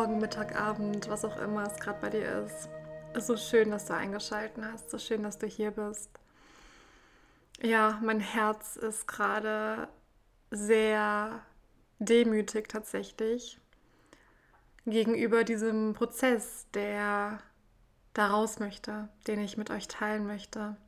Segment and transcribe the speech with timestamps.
[0.00, 2.70] Morgen, Mittag, Abend, was auch immer es gerade bei dir ist.
[3.12, 6.08] Es ist so schön, dass du eingeschaltet hast, so schön, dass du hier bist.
[7.60, 9.88] Ja, mein Herz ist gerade
[10.50, 11.42] sehr
[11.98, 13.60] demütig tatsächlich
[14.86, 17.38] gegenüber diesem Prozess, der
[18.14, 20.78] da raus möchte, den ich mit euch teilen möchte.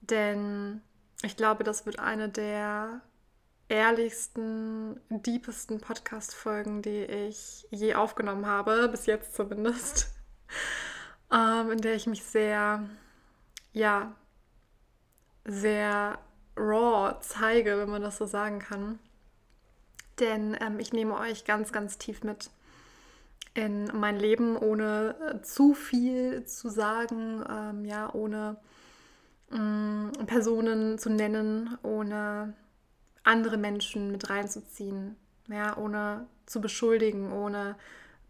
[0.00, 0.82] Denn
[1.22, 3.00] ich glaube, das wird eine der
[3.72, 10.10] ehrlichsten, deepesten Podcast-Folgen, die ich je aufgenommen habe, bis jetzt zumindest,
[11.32, 12.86] ähm, in der ich mich sehr,
[13.72, 14.14] ja,
[15.46, 16.18] sehr
[16.54, 18.98] raw zeige, wenn man das so sagen kann.
[20.20, 22.50] Denn ähm, ich nehme euch ganz, ganz tief mit
[23.54, 28.58] in mein Leben, ohne äh, zu viel zu sagen, ähm, ja, ohne
[29.48, 32.52] mm, Personen zu nennen, ohne
[33.24, 35.16] andere Menschen mit reinzuziehen,
[35.48, 37.76] ja, ohne zu beschuldigen, ohne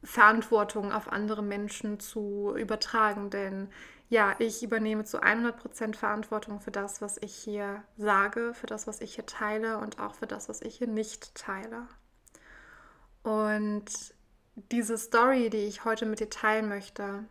[0.03, 3.31] Verantwortung auf andere Menschen zu übertragen.
[3.31, 3.69] Denn
[4.09, 9.01] ja, ich übernehme zu 100% Verantwortung für das, was ich hier sage, für das, was
[9.01, 11.87] ich hier teile und auch für das, was ich hier nicht teile.
[13.23, 13.84] Und
[14.55, 17.25] diese Story, die ich heute mit dir teilen möchte,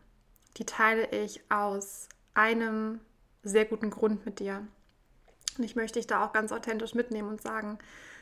[0.57, 2.99] die teile ich aus einem
[3.43, 4.65] sehr guten Grund mit dir.
[5.57, 7.79] Und ich möchte dich da auch ganz authentisch mitnehmen und sagen,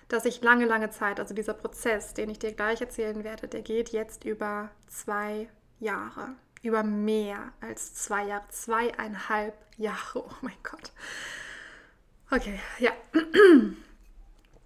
[0.08, 3.62] dass ich lange, lange Zeit, also dieser Prozess, den ich dir gleich erzählen werde, der
[3.62, 5.48] geht jetzt über zwei
[5.80, 6.30] Jahre,
[6.64, 10.92] über mehr als zwei Jahre, zweieinhalb Jahre, oh mein Gott.
[12.32, 12.92] Okay, ja.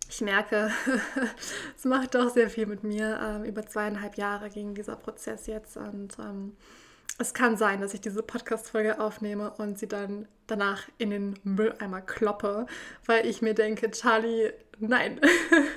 [0.09, 0.71] Ich merke,
[1.77, 3.19] es macht doch sehr viel mit mir.
[3.21, 6.55] Ähm, über zweieinhalb Jahre ging dieser Prozess jetzt und ähm,
[7.19, 12.01] es kann sein, dass ich diese Podcast-Folge aufnehme und sie dann danach in den Mülleimer
[12.01, 12.65] kloppe,
[13.05, 15.19] weil ich mir denke, Charlie, nein,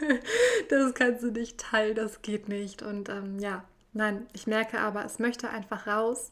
[0.68, 2.82] das kannst du nicht teilen, das geht nicht.
[2.82, 6.30] Und ähm, ja, nein, ich merke aber, es möchte einfach raus.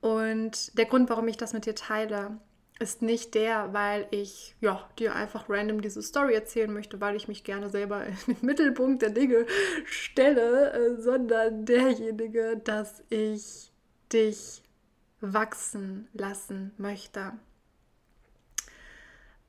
[0.00, 2.38] Und der Grund, warum ich das mit dir teile,
[2.80, 7.26] ist nicht der, weil ich ja, dir einfach random diese Story erzählen möchte, weil ich
[7.26, 9.46] mich gerne selber in den Mittelpunkt der Dinge
[9.84, 13.72] stelle, äh, sondern derjenige, dass ich
[14.12, 14.62] dich
[15.20, 17.32] wachsen lassen möchte.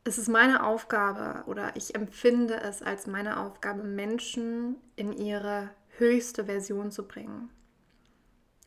[0.04, 6.46] Es ist meine Aufgabe oder ich empfinde es als meine Aufgabe, Menschen in ihre höchste
[6.46, 7.50] Version zu bringen.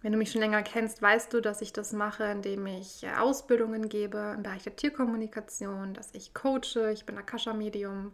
[0.03, 3.89] Wenn du mich schon länger kennst, weißt du, dass ich das mache, indem ich Ausbildungen
[3.89, 8.13] gebe im Bereich der Tierkommunikation, dass ich coache, ich bin Akasha-Medium,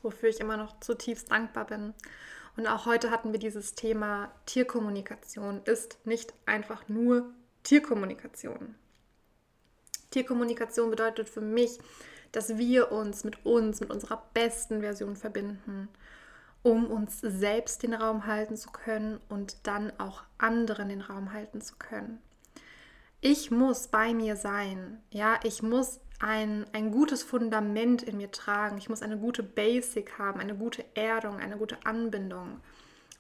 [0.03, 1.92] wofür ich immer noch zutiefst dankbar bin.
[2.56, 7.32] Und auch heute hatten wir dieses Thema Tierkommunikation ist nicht einfach nur
[7.64, 8.76] Tierkommunikation.
[10.12, 11.81] Tierkommunikation bedeutet für mich,
[12.31, 15.88] dass wir uns mit uns, mit unserer besten Version verbinden
[16.68, 21.60] um uns selbst den Raum halten zu können und dann auch anderen den Raum halten
[21.60, 22.20] zu können.
[23.20, 28.78] Ich muss bei mir sein, ja, ich muss ein, ein gutes Fundament in mir tragen,
[28.78, 32.60] ich muss eine gute Basic haben, eine gute Erdung, eine gute Anbindung,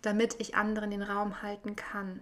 [0.02, 2.20] damit ich anderen den Raum halten kann.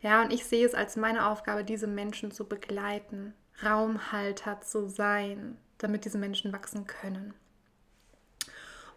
[0.00, 5.56] Ja, und ich sehe es als meine Aufgabe, diese Menschen zu begleiten, Raumhalter zu sein,
[5.78, 7.34] damit diese Menschen wachsen können.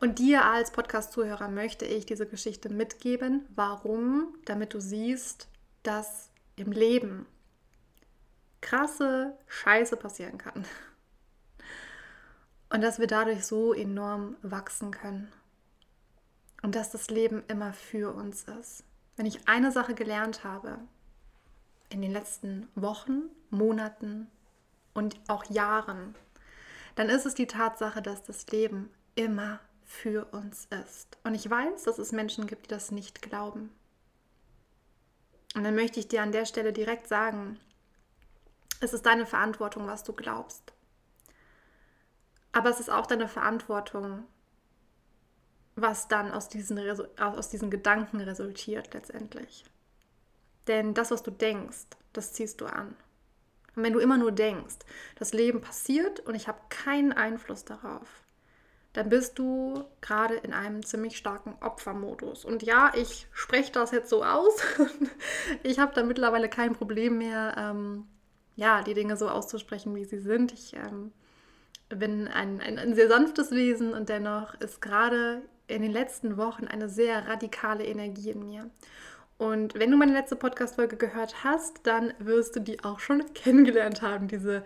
[0.02, 3.46] Und dir als Podcast-Zuhörer möchte ich diese Geschichte mitgeben.
[3.54, 4.34] Warum?
[4.46, 5.48] Damit du siehst,
[5.84, 7.28] dass im Leben
[8.62, 10.66] krasse Scheiße passieren kann.
[12.72, 15.32] Und dass wir dadurch so enorm wachsen können.
[16.64, 18.84] Und dass das Leben immer für uns ist.
[19.18, 20.80] Wenn ich eine Sache gelernt habe
[21.90, 24.32] in den letzten Wochen, Monaten
[24.96, 26.16] und auch Jahren,
[26.96, 29.60] dann ist es die Tatsache, dass das Leben immer
[29.92, 31.18] für uns ist.
[31.24, 33.72] Und ich weiß, dass es Menschen gibt, die das nicht glauben.
[35.54, 37.60] Und dann möchte ich dir an der Stelle direkt sagen,
[38.80, 40.74] es ist deine Verantwortung, was du glaubst.
[42.54, 44.24] Aber es ist auch deine Verantwortung,
[45.76, 46.80] was dann aus diesen,
[47.20, 49.66] aus diesen Gedanken resultiert letztendlich.
[50.68, 52.96] Denn das, was du denkst, das ziehst du an.
[53.76, 54.78] Und wenn du immer nur denkst,
[55.16, 58.21] das Leben passiert und ich habe keinen Einfluss darauf,
[58.94, 62.44] dann bist du gerade in einem ziemlich starken Opfermodus.
[62.44, 64.62] Und ja, ich spreche das jetzt so aus.
[65.64, 68.06] ich habe da mittlerweile kein Problem mehr, ähm,
[68.58, 70.52] ja, die Dinge so auszusprechen, wie sie sind.
[70.52, 71.14] Ich ähm,
[71.88, 76.68] bin ein, ein, ein sehr sanftes Wesen und dennoch ist gerade in den letzten Wochen
[76.68, 78.70] eine sehr radikale Energie in mir.
[79.42, 84.04] Und wenn du meine letzte Podcast-Folge gehört hast, dann wirst du die auch schon kennengelernt
[84.04, 84.64] haben, diese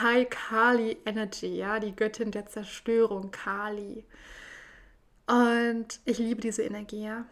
[0.00, 4.04] High Kali Energy, ja, die Göttin der Zerstörung, Kali.
[5.28, 7.26] Und ich liebe diese Energie, ja.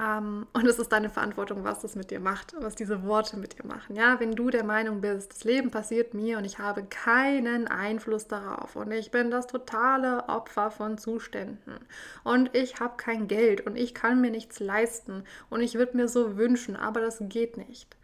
[0.00, 3.58] Ähm, und es ist deine Verantwortung, was das mit dir macht, was diese Worte mit
[3.58, 3.94] dir machen.
[3.94, 8.26] Ja, wenn du der Meinung bist, das Leben passiert mir und ich habe keinen Einfluss
[8.26, 11.78] darauf und ich bin das totale Opfer von Zuständen
[12.24, 16.08] und ich habe kein Geld und ich kann mir nichts leisten und ich würde mir
[16.08, 17.96] so wünschen, aber das geht nicht.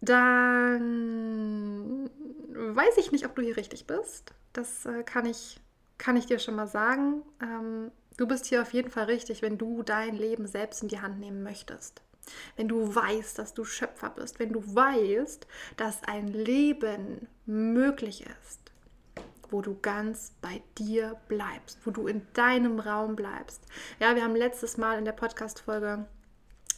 [0.00, 2.08] Dann
[2.54, 4.32] weiß ich nicht, ob du hier richtig bist.
[4.52, 5.60] Das äh, kann ich
[5.98, 7.22] kann ich dir schon mal sagen.
[7.40, 11.00] Ähm, Du bist hier auf jeden Fall richtig, wenn du dein Leben selbst in die
[11.00, 12.02] Hand nehmen möchtest.
[12.56, 15.46] Wenn du weißt, dass du Schöpfer bist, wenn du weißt,
[15.76, 18.60] dass ein Leben möglich ist,
[19.50, 23.62] wo du ganz bei dir bleibst, wo du in deinem Raum bleibst.
[24.00, 26.06] Ja, wir haben letztes Mal in der Podcast-Folge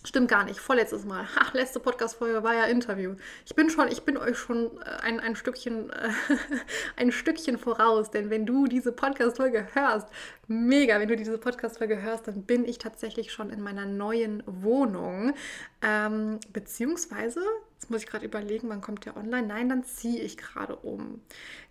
[0.07, 1.27] Stimmt gar nicht, vorletztes Mal.
[1.37, 3.17] Ha, letzte Podcast-Folge war ja Interview.
[3.45, 6.11] Ich bin schon, ich bin euch schon äh, ein, ein Stückchen, äh,
[6.97, 10.07] ein Stückchen voraus, denn wenn du diese Podcast-Folge hörst,
[10.47, 15.35] mega, wenn du diese Podcast-Folge hörst, dann bin ich tatsächlich schon in meiner neuen Wohnung.
[15.83, 17.41] Ähm, beziehungsweise,
[17.75, 19.49] jetzt muss ich gerade überlegen, wann kommt der online?
[19.49, 21.21] Nein, dann ziehe ich gerade um.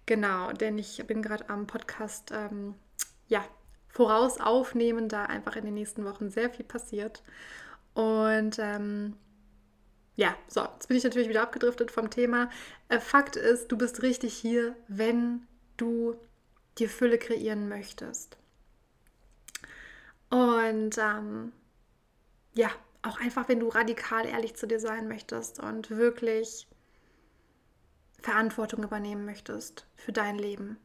[0.07, 2.75] Genau, denn ich bin gerade am Podcast, ähm,
[3.29, 3.45] ja,
[3.87, 7.23] voraus aufnehmen, da einfach in den nächsten Wochen sehr viel passiert.
[7.95, 9.15] Und ähm,
[10.15, 12.49] ja, so, jetzt bin ich natürlich wieder abgedriftet vom Thema.
[12.89, 15.47] Äh, Fakt ist, du bist richtig hier, wenn
[15.77, 16.15] du
[16.77, 18.37] dir Fülle kreieren möchtest.
[20.29, 21.53] Und ähm,
[22.53, 22.69] ja,
[23.01, 26.67] auch einfach, wenn du radikal ehrlich zu dir sein möchtest und wirklich
[28.21, 30.77] Verantwortung übernehmen möchtest für dein Leben,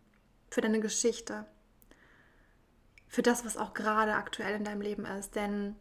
[0.50, 1.46] für deine Geschichte,
[3.08, 5.34] für das, was auch gerade aktuell in deinem Leben ist.
[5.34, 5.74] Denn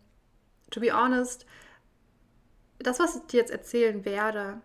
[0.71, 1.45] to be honest,
[2.79, 4.61] das, was ich dir jetzt erzählen werde,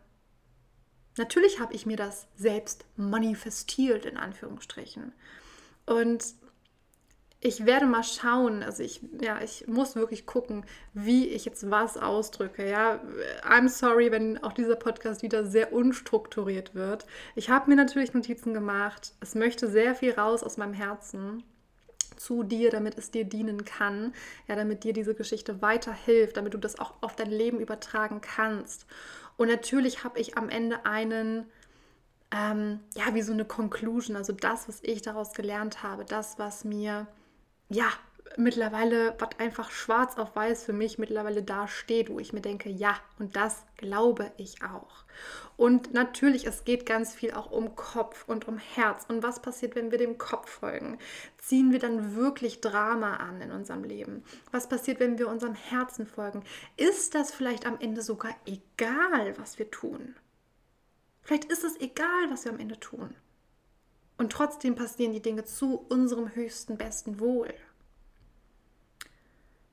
[1.17, 5.13] natürlich habe ich mir das selbst manifestiert, in Anführungsstrichen.
[5.87, 6.25] Und
[7.41, 10.65] ich werde mal schauen, also ich, ja, ich muss wirklich gucken,
[10.95, 12.67] wie ich jetzt was ausdrücke.
[12.67, 13.03] Ja,
[13.43, 17.07] I'm sorry, wenn auch dieser Podcast wieder sehr unstrukturiert wird.
[17.35, 19.13] Ich habe mir natürlich Notizen gemacht.
[19.21, 21.45] Es möchte sehr viel raus aus meinem Herzen
[22.17, 24.13] zu dir, damit es dir dienen kann,
[24.49, 28.87] ja, damit dir diese Geschichte weiterhilft, damit du das auch auf dein Leben übertragen kannst.
[29.37, 31.47] Und natürlich habe ich am Ende einen,
[32.31, 36.65] ähm, ja, wie so eine Conclusion, also das, was ich daraus gelernt habe, das, was
[36.65, 37.07] mir,
[37.69, 37.89] ja,
[38.37, 42.97] mittlerweile, was einfach schwarz auf weiß für mich mittlerweile dasteht, wo ich mir denke, ja,
[43.19, 45.05] und das glaube ich auch.
[45.57, 49.05] Und natürlich, es geht ganz viel auch um Kopf und um Herz.
[49.09, 50.99] Und was passiert, wenn wir dem Kopf folgen?
[51.39, 54.25] Ziehen wir dann wirklich Drama an in unserem Leben?
[54.51, 56.43] Was passiert, wenn wir unserem Herzen folgen?
[56.77, 60.17] Ist das vielleicht am Ende sogar egal, was wir tun?
[61.23, 63.15] Vielleicht ist es egal, was wir am Ende tun.
[64.19, 67.53] Und trotzdem passieren die Dinge zu unserem höchsten, besten Wohl.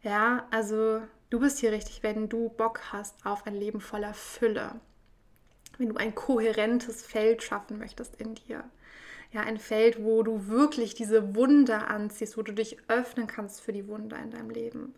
[0.03, 4.79] Ja, also du bist hier richtig, wenn du Bock hast auf ein Leben voller Fülle.
[5.77, 8.63] Wenn du ein kohärentes Feld schaffen möchtest in dir.
[9.31, 13.72] Ja, ein Feld, wo du wirklich diese Wunder anziehst, wo du dich öffnen kannst für
[13.72, 14.93] die Wunder in deinem Leben.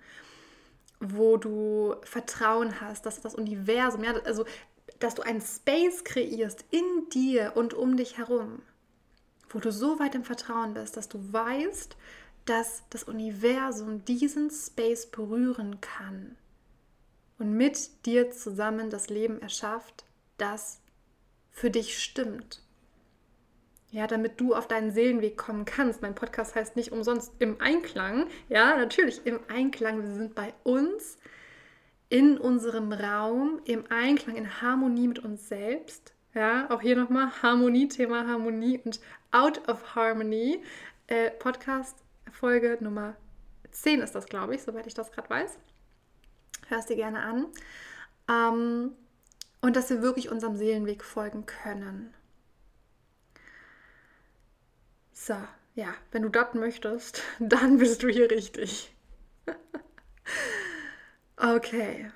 [0.99, 4.45] Wo du Vertrauen hast, dass das Universum, ja, also
[4.99, 8.61] dass du einen Space kreierst in dir und um dich herum,
[9.49, 11.95] wo du so weit im Vertrauen bist, dass du weißt,
[12.45, 16.35] dass das Universum diesen Space berühren kann
[17.39, 20.05] und mit dir zusammen das Leben erschafft,
[20.37, 20.81] das
[21.51, 22.61] für dich stimmt.
[23.91, 26.01] Ja, damit du auf deinen Seelenweg kommen kannst.
[26.01, 28.25] Mein Podcast heißt nicht umsonst im Einklang.
[28.49, 30.01] Ja, natürlich im Einklang.
[30.01, 31.19] Wir sind bei uns,
[32.09, 36.13] in unserem Raum, im Einklang, in Harmonie mit uns selbst.
[36.33, 38.99] Ja, auch hier nochmal Harmonie, Thema Harmonie und
[39.31, 40.63] Out of Harmony.
[41.05, 42.02] Äh, Podcast
[42.33, 43.15] Folge Nummer
[43.71, 45.57] 10 ist das, glaube ich, soweit ich das gerade weiß.
[46.67, 47.47] Hörst dir gerne an.
[48.29, 48.91] Ähm,
[49.61, 52.13] und dass wir wirklich unserem Seelenweg folgen können.
[55.13, 55.35] So,
[55.75, 58.93] ja, wenn du das möchtest, dann bist du hier richtig.
[61.37, 62.11] okay.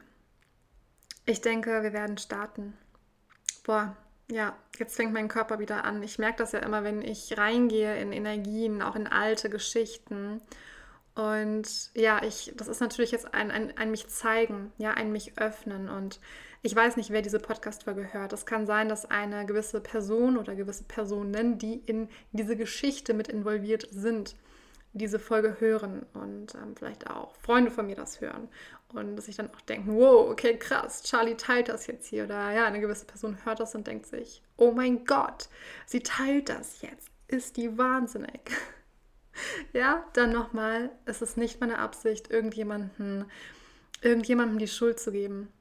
[1.26, 2.78] Ich denke, wir werden starten.
[3.64, 3.96] Boah,
[4.30, 6.04] ja, jetzt fängt mein Körper wieder an.
[6.04, 10.42] Ich merke das ja immer, wenn ich reingehe in Energien, auch in alte Geschichten.
[11.16, 15.40] Und ja, ich, das ist natürlich jetzt ein, ein, ein mich zeigen, ja, ein mich
[15.40, 15.90] öffnen.
[15.90, 16.20] Und
[16.62, 18.34] ich weiß nicht, wer diese Podcast-Folge hört.
[18.34, 23.30] Es kann sein, dass eine gewisse Person oder gewisse Personen, die in diese Geschichte mit
[23.30, 24.36] involviert sind,
[24.94, 28.50] diese Folge hören und ähm, vielleicht auch Freunde von mir das hören
[28.94, 32.52] und dass ich dann auch denke, wow, okay, krass, Charlie teilt das jetzt hier oder
[32.52, 35.50] ja, eine gewisse Person hört das und denkt sich, oh mein Gott,
[35.86, 38.52] sie teilt das jetzt, ist die wahnsinnig.
[39.74, 43.26] ja, dann nochmal, es ist nicht meine Absicht, irgendjemanden,
[44.02, 45.52] irgendjemandem die Schuld zu geben.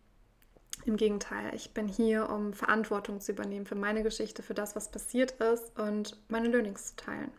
[0.85, 4.93] Im Gegenteil, ich bin hier, um Verantwortung zu übernehmen für meine Geschichte, für das, was
[4.93, 7.33] passiert ist und meine Learnings zu teilen.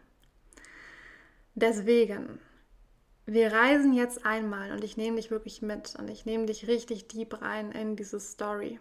[1.59, 2.39] Deswegen,
[3.25, 7.07] wir reisen jetzt einmal und ich nehme dich wirklich mit und ich nehme dich richtig
[7.07, 8.79] deep rein in diese Story.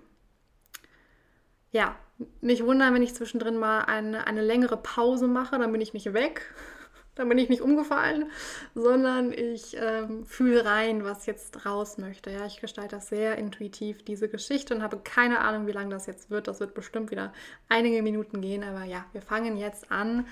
[1.73, 1.97] Ja,
[2.43, 6.13] nicht wundern, wenn ich zwischendrin mal eine, eine längere Pause mache, dann bin ich nicht
[6.13, 6.55] weg
[7.15, 8.31] dann bin ich nicht umgefallen,
[8.75, 12.31] sondern ich ähm, fühle rein, was jetzt raus möchte.
[12.31, 16.05] Ja, ich gestalte das sehr intuitiv, diese Geschichte, und habe keine Ahnung, wie lange das
[16.05, 16.47] jetzt wird.
[16.47, 17.33] Das wird bestimmt wieder
[17.71, 20.27] einige Minuten gehen, aber ja, wir fangen jetzt an.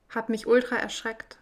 [0.09, 1.37] Hab mich ultra erschreckt.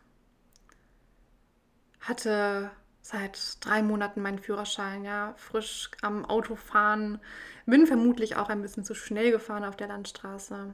[2.01, 2.71] Hatte
[3.01, 7.21] seit drei Monaten meinen Führerschein, ja, frisch am Auto fahren.
[7.65, 10.73] Bin vermutlich auch ein bisschen zu schnell gefahren auf der Landstraße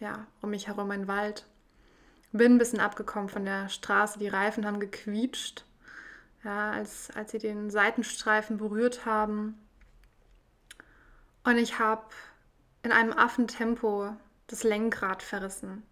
[0.00, 1.46] ja, um mich herum ein Wald.
[2.32, 4.18] Bin ein bisschen abgekommen von der Straße.
[4.18, 5.64] Die Reifen haben gequietscht,
[6.46, 9.60] ja, als, als sie den Seitenstreifen berührt haben.
[11.44, 12.06] Und ich habe
[12.82, 15.82] in einem Affentempo das Lenkrad verrissen,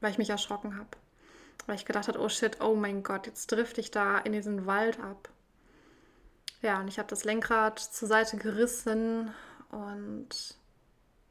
[0.00, 0.88] weil ich mich erschrocken habe.
[1.66, 4.66] Weil ich gedacht habe, oh shit, oh mein Gott, jetzt drifte ich da in diesen
[4.66, 5.28] Wald ab.
[6.62, 9.32] Ja, und ich habe das Lenkrad zur Seite gerissen
[9.70, 10.56] und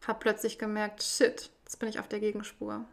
[0.06, 2.86] habe plötzlich gemerkt, shit, Jetzt bin ich auf der Gegenspur.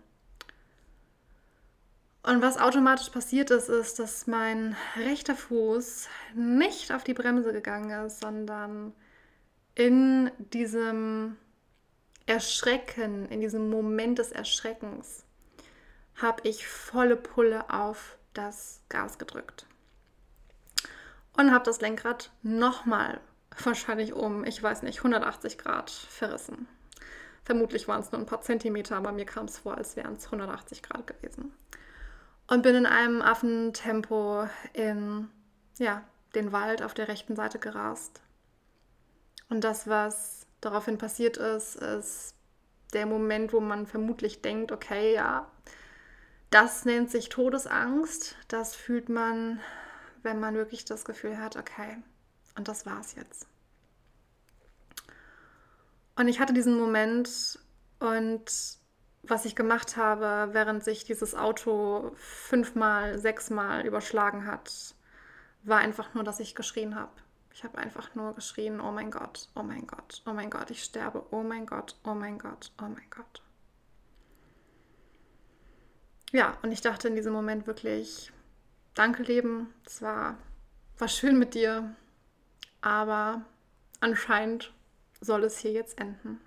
[2.25, 8.07] Und was automatisch passiert ist, ist, dass mein rechter Fuß nicht auf die Bremse gegangen
[8.07, 8.93] ist, sondern
[9.75, 11.37] in diesem
[12.27, 15.25] Erschrecken, in diesem Moment des Erschreckens,
[16.15, 19.67] habe ich volle Pulle auf das Gas gedrückt.
[21.37, 23.21] Und habe das Lenkrad nochmal
[23.65, 26.69] wahrscheinlich um, ich weiß nicht, 180 Grad verrissen.
[27.45, 30.27] Vermutlich waren es nur ein paar Zentimeter, aber mir kam es vor, als wären es
[30.27, 31.53] 180 Grad gewesen.
[32.53, 35.31] Und bin in einem Affentempo in
[35.79, 36.05] ja,
[36.35, 38.21] den Wald auf der rechten Seite gerast.
[39.49, 42.35] Und das, was daraufhin passiert ist, ist
[42.93, 45.51] der Moment, wo man vermutlich denkt, okay, ja,
[46.51, 48.37] das nennt sich Todesangst.
[48.49, 49.59] Das fühlt man,
[50.23, 51.97] wenn man wirklich das Gefühl hat, okay,
[52.59, 53.47] und das war's jetzt.
[56.17, 57.59] Und ich hatte diesen Moment
[57.99, 58.77] und
[59.23, 64.95] was ich gemacht habe, während sich dieses Auto fünfmal, sechsmal überschlagen hat,
[65.63, 67.13] war einfach nur, dass ich geschrien habe.
[67.55, 70.83] Ich habe einfach nur geschrien, oh mein Gott, oh mein Gott, oh mein Gott, ich
[70.83, 73.43] sterbe, oh mein Gott, oh mein Gott, oh mein Gott.
[76.33, 78.33] Ja, und ich dachte in diesem Moment wirklich,
[78.95, 80.39] danke Leben, es war,
[80.99, 81.95] war schön mit dir,
[82.81, 83.43] aber
[84.01, 84.73] anscheinend
[85.21, 86.41] soll es hier jetzt enden?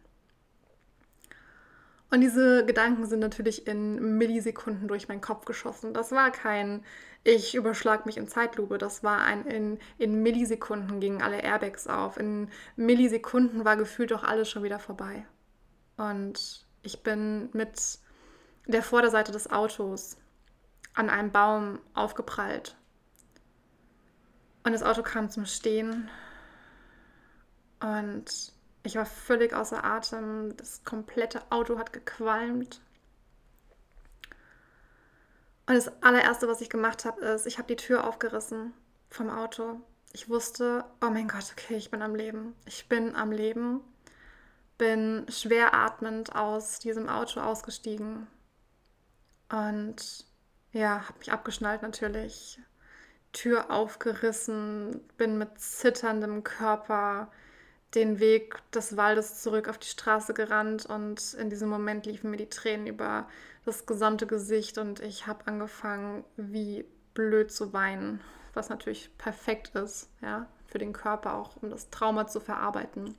[2.12, 5.94] Und diese Gedanken sind natürlich in Millisekunden durch meinen Kopf geschossen.
[5.94, 6.84] Das war kein,
[7.24, 8.78] ich überschlag mich in Zeitlupe.
[8.78, 12.18] Das war ein, in, in Millisekunden gingen alle Airbags auf.
[12.18, 15.26] In Millisekunden war gefühlt auch alles schon wieder vorbei.
[15.98, 18.00] Und Ich bin mit
[18.68, 20.18] der Vorderseite des Autos
[20.94, 22.78] an einem Baum aufgeprallt.
[24.64, 26.10] Und das Auto kam zum Stehen.
[27.80, 28.54] Und
[28.86, 30.56] ich war völlig außer Atem.
[30.58, 32.82] Das komplette Auto hat gequalmt.
[35.68, 38.74] Und das allererste, was ich gemacht habe, ist, ich habe die Tür aufgerissen
[39.10, 39.82] vom Auto.
[40.14, 42.56] Ich wusste, oh mein Gott, okay, ich bin am Leben.
[42.66, 43.82] Ich bin am Leben.
[44.78, 48.28] Bin schwer atmend aus diesem Auto ausgestiegen.
[49.50, 50.26] Und
[50.72, 52.60] ja, habe mich abgeschnallt natürlich.
[53.34, 57.32] Tür aufgerissen, bin mit zitterndem Körper
[57.96, 62.38] den Weg des Waldes zurück auf die Straße gerannt und in diesem Moment liefen mir
[62.38, 63.28] die Tränen über
[63.64, 68.22] das gesamte Gesicht und ich habe angefangen, wie blöd zu weinen,
[68.54, 73.16] was natürlich perfekt ist, ja, für den Körper auch, um das Trauma zu verarbeiten.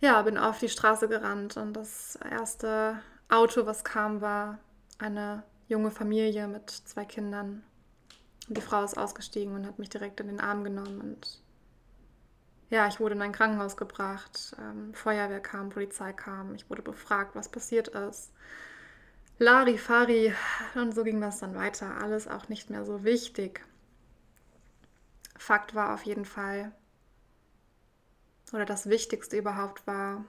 [0.00, 4.58] Ja, bin auf die Straße gerannt und das erste Auto, was kam, war
[4.98, 7.62] eine junge Familie mit zwei Kindern.
[8.48, 11.42] Und die Frau ist ausgestiegen und hat mich direkt in den Arm genommen und
[12.72, 17.34] ja, ich wurde in ein Krankenhaus gebracht, ähm, Feuerwehr kam, Polizei kam, ich wurde befragt,
[17.34, 18.32] was passiert ist.
[19.38, 20.34] Lari, Fari,
[20.74, 21.98] und so ging das dann weiter.
[22.00, 23.60] Alles auch nicht mehr so wichtig.
[25.36, 26.72] Fakt war auf jeden Fall,
[28.54, 30.24] oder das Wichtigste überhaupt war,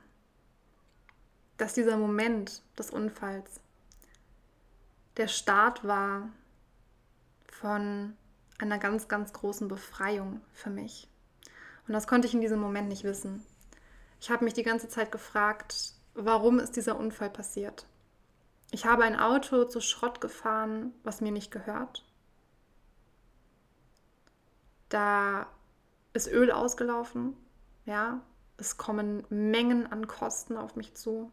[1.56, 3.62] dass dieser Moment des Unfalls
[5.16, 6.28] der Start war
[7.48, 8.18] von
[8.58, 11.08] einer ganz, ganz großen Befreiung für mich.
[11.88, 13.46] Und das konnte ich in diesem Moment nicht wissen.
[14.20, 17.86] Ich habe mich die ganze Zeit gefragt, warum ist dieser Unfall passiert?
[18.72, 22.06] Ich habe ein Auto zu Schrott gefahren, was mir nicht gehört.
[24.90, 25.48] Da
[26.14, 27.36] ist Öl ausgelaufen,
[27.86, 28.22] ja,
[28.58, 31.32] es kommen Mengen an Kosten auf mich zu.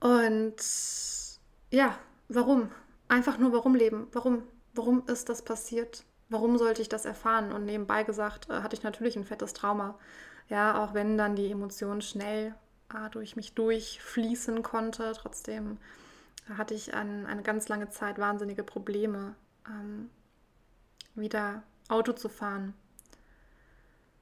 [0.00, 0.56] Und
[1.70, 1.98] ja,
[2.28, 2.70] warum?
[3.08, 4.06] Einfach nur warum leben?
[4.12, 4.42] Warum?
[4.74, 6.04] Warum ist das passiert?
[6.28, 7.52] Warum sollte ich das erfahren?
[7.52, 9.98] Und nebenbei gesagt, äh, hatte ich natürlich ein fettes Trauma.
[10.48, 12.54] Ja, auch wenn dann die Emotion schnell
[12.94, 15.78] äh, durch mich durchfließen konnte, trotzdem
[16.56, 19.34] hatte ich an, eine ganz lange Zeit wahnsinnige Probleme,
[19.66, 20.10] ähm,
[21.14, 22.74] wieder Auto zu fahren.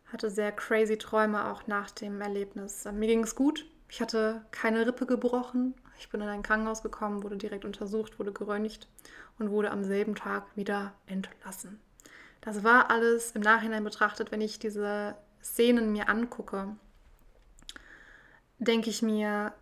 [0.06, 2.84] Hatte sehr crazy Träume auch nach dem Erlebnis.
[2.92, 3.66] Mir ging es gut.
[3.88, 5.74] Ich hatte keine Rippe gebrochen.
[5.98, 8.88] Ich bin in ein Krankenhaus gekommen, wurde direkt untersucht, wurde geröntgt
[9.38, 11.80] und wurde am selben Tag wieder entlassen.
[12.40, 16.76] Das war alles im Nachhinein betrachtet, wenn ich diese Szenen mir angucke,
[18.58, 19.52] denke ich mir,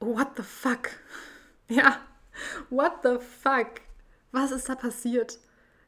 [0.00, 0.90] what the fuck?
[1.68, 1.98] Ja,
[2.70, 3.80] what the fuck?
[4.30, 5.40] Was ist da passiert?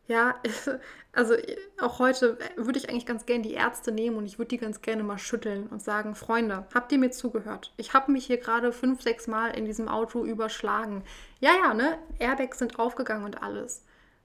[0.08, 0.34] Ja,
[1.12, 1.34] also
[1.80, 4.80] auch heute würde ich eigentlich ganz gerne die Ärzte nehmen und ich würde die ganz
[4.82, 7.72] gerne mal schütteln und sagen, Freunde, habt ihr mir zugehört?
[7.76, 11.04] Ich habe mich hier gerade fünf, sechs Mal in diesem Auto überschlagen.
[11.38, 11.98] Ja, ja, ne?
[12.18, 13.84] Airbags sind aufgegangen und alles.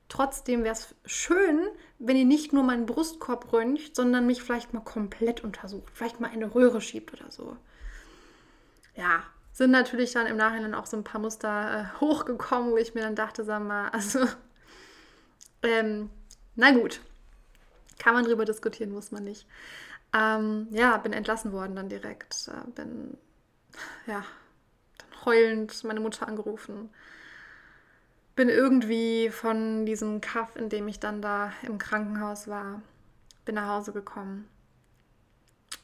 [0.10, 4.82] Trotzdem wäre es schön, wenn ihr nicht nur meinen Brustkorb röntgt, sondern mich vielleicht mal
[4.82, 5.92] komplett untersucht.
[5.96, 7.58] Vielleicht mal eine Röhre schiebt oder so.
[8.96, 12.94] Ja, sind natürlich dann im Nachhinein auch so ein paar Muster äh, hochgekommen, wo ich
[12.94, 14.28] mir dann dachte, sag mal, also,
[15.64, 16.10] ähm,
[16.56, 17.02] na gut,
[17.98, 19.48] kann man drüber diskutieren, muss man nicht.
[20.14, 22.50] Ähm, ja, bin entlassen worden dann direkt.
[22.50, 23.18] Äh, bin,
[24.06, 24.24] ja,
[24.98, 26.92] dann heulend meine Mutter angerufen
[28.36, 32.82] bin irgendwie von diesem Kaff, in dem ich dann da im Krankenhaus war,
[33.46, 34.48] bin nach Hause gekommen.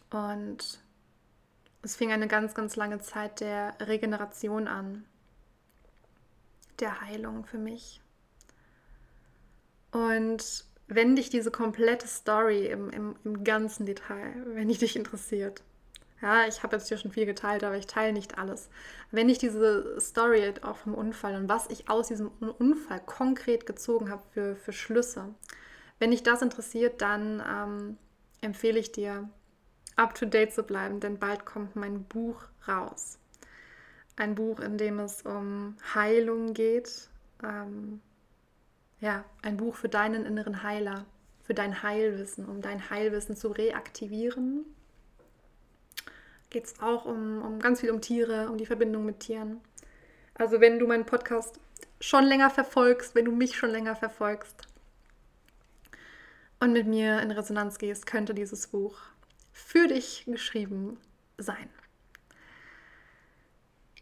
[0.09, 0.79] Und
[1.81, 5.05] es fing eine ganz, ganz lange Zeit der Regeneration an,
[6.79, 8.01] der Heilung für mich.
[9.91, 15.61] Und wenn dich diese komplette Story im, im, im ganzen Detail, wenn die dich interessiert,
[16.21, 18.69] ja, ich habe jetzt hier schon viel geteilt, aber ich teile nicht alles.
[19.11, 24.09] Wenn ich diese Story auch vom Unfall und was ich aus diesem Unfall konkret gezogen
[24.09, 25.33] habe für, für Schlüsse,
[25.97, 27.97] wenn dich das interessiert, dann ähm,
[28.41, 29.29] empfehle ich dir,
[29.95, 33.17] up to date zu bleiben, denn bald kommt mein Buch raus.
[34.15, 37.09] Ein Buch, in dem es um Heilung geht.
[37.43, 38.01] Ähm,
[38.99, 41.05] ja, ein Buch für deinen inneren Heiler,
[41.43, 44.65] für dein Heilwissen, um dein Heilwissen zu reaktivieren
[46.49, 49.61] geht es auch um, um ganz viel um Tiere, um die Verbindung mit Tieren.
[50.33, 51.59] Also wenn du meinen Podcast
[51.99, 54.67] schon länger verfolgst, wenn du mich schon länger verfolgst
[56.59, 58.97] und mit mir in Resonanz gehst, könnte dieses Buch
[59.51, 60.97] für dich geschrieben
[61.37, 61.69] sein.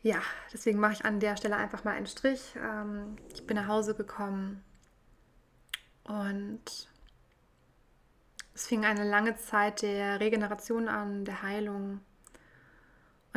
[0.04, 0.22] Ja,
[0.54, 2.54] deswegen mache ich an der Stelle einfach mal einen Strich.
[2.56, 4.64] Ähm, ich bin nach Hause gekommen
[6.04, 6.62] und
[8.54, 12.00] es fing eine lange Zeit der Regeneration an, der Heilung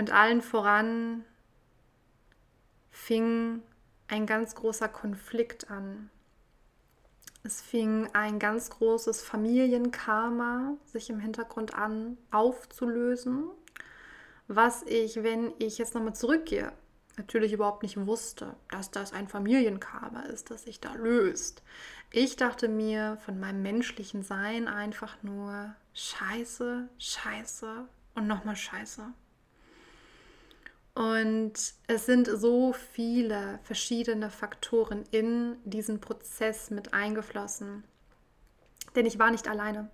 [0.00, 1.26] Und allen voran
[2.90, 3.60] fing
[4.08, 6.08] ein ganz großer Konflikt an.
[7.42, 13.50] Es fing ein ganz großes Familienkarma sich im Hintergrund an aufzulösen,
[14.48, 16.72] was ich, wenn ich jetzt nochmal zurückgehe,
[17.18, 21.62] natürlich überhaupt nicht wusste, dass das ein Familienkarma ist, das sich da löst.
[22.10, 27.84] Ich dachte mir von meinem menschlichen Sein einfach nur Scheiße, Scheiße
[28.14, 29.12] und nochmal Scheiße.
[30.94, 31.52] Und
[31.86, 37.84] es sind so viele verschiedene Faktoren in diesen Prozess mit eingeflossen.
[38.96, 39.90] Denn ich war nicht alleine.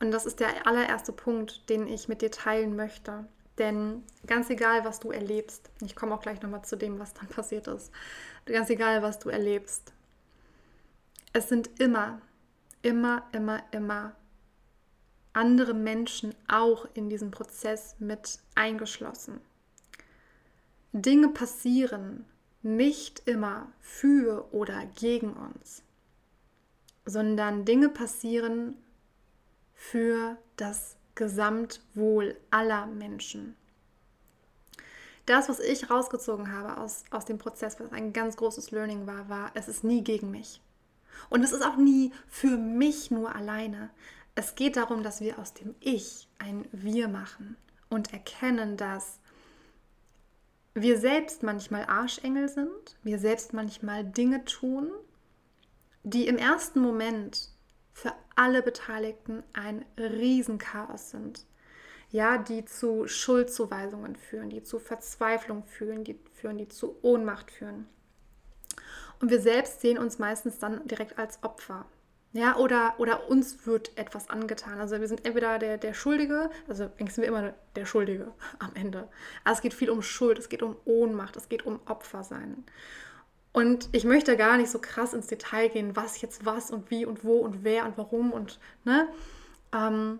[0.00, 3.24] Und das ist der allererste Punkt, den ich mit dir teilen möchte.
[3.58, 7.28] Denn ganz egal, was du erlebst, ich komme auch gleich nochmal zu dem, was dann
[7.28, 7.92] passiert ist,
[8.46, 9.92] ganz egal, was du erlebst,
[11.32, 12.20] es sind immer,
[12.82, 14.14] immer, immer, immer
[15.32, 19.40] andere Menschen auch in diesem Prozess mit eingeschlossen.
[20.92, 22.26] Dinge passieren
[22.62, 25.82] nicht immer für oder gegen uns,
[27.06, 28.76] sondern Dinge passieren
[29.74, 33.56] für das Gesamtwohl aller Menschen.
[35.26, 39.28] Das, was ich rausgezogen habe aus, aus dem Prozess, was ein ganz großes Learning war,
[39.28, 40.60] war, es ist nie gegen mich.
[41.30, 43.90] Und es ist auch nie für mich nur alleine.
[44.34, 47.56] Es geht darum, dass wir aus dem Ich ein Wir machen
[47.88, 49.20] und erkennen, dass
[50.74, 54.90] wir selbst manchmal Arschengel sind, wir selbst manchmal Dinge tun,
[56.02, 57.50] die im ersten Moment
[57.92, 61.46] für alle Beteiligten ein Riesenchaos sind.
[62.10, 67.88] Ja, die zu Schuldzuweisungen führen, die zu Verzweiflung führen, die führen, die zu Ohnmacht führen.
[69.20, 71.86] Und wir selbst sehen uns meistens dann direkt als Opfer.
[72.34, 74.80] Ja, oder, oder uns wird etwas angetan.
[74.80, 78.74] Also wir sind entweder der, der Schuldige, also eigentlich sind wir immer der Schuldige am
[78.74, 79.08] Ende.
[79.44, 82.64] Aber es geht viel um Schuld, es geht um Ohnmacht, es geht um Opfer sein.
[83.52, 87.04] Und ich möchte gar nicht so krass ins Detail gehen, was jetzt was und wie
[87.04, 89.08] und wo und wer und warum und ne.
[89.74, 90.18] Ähm,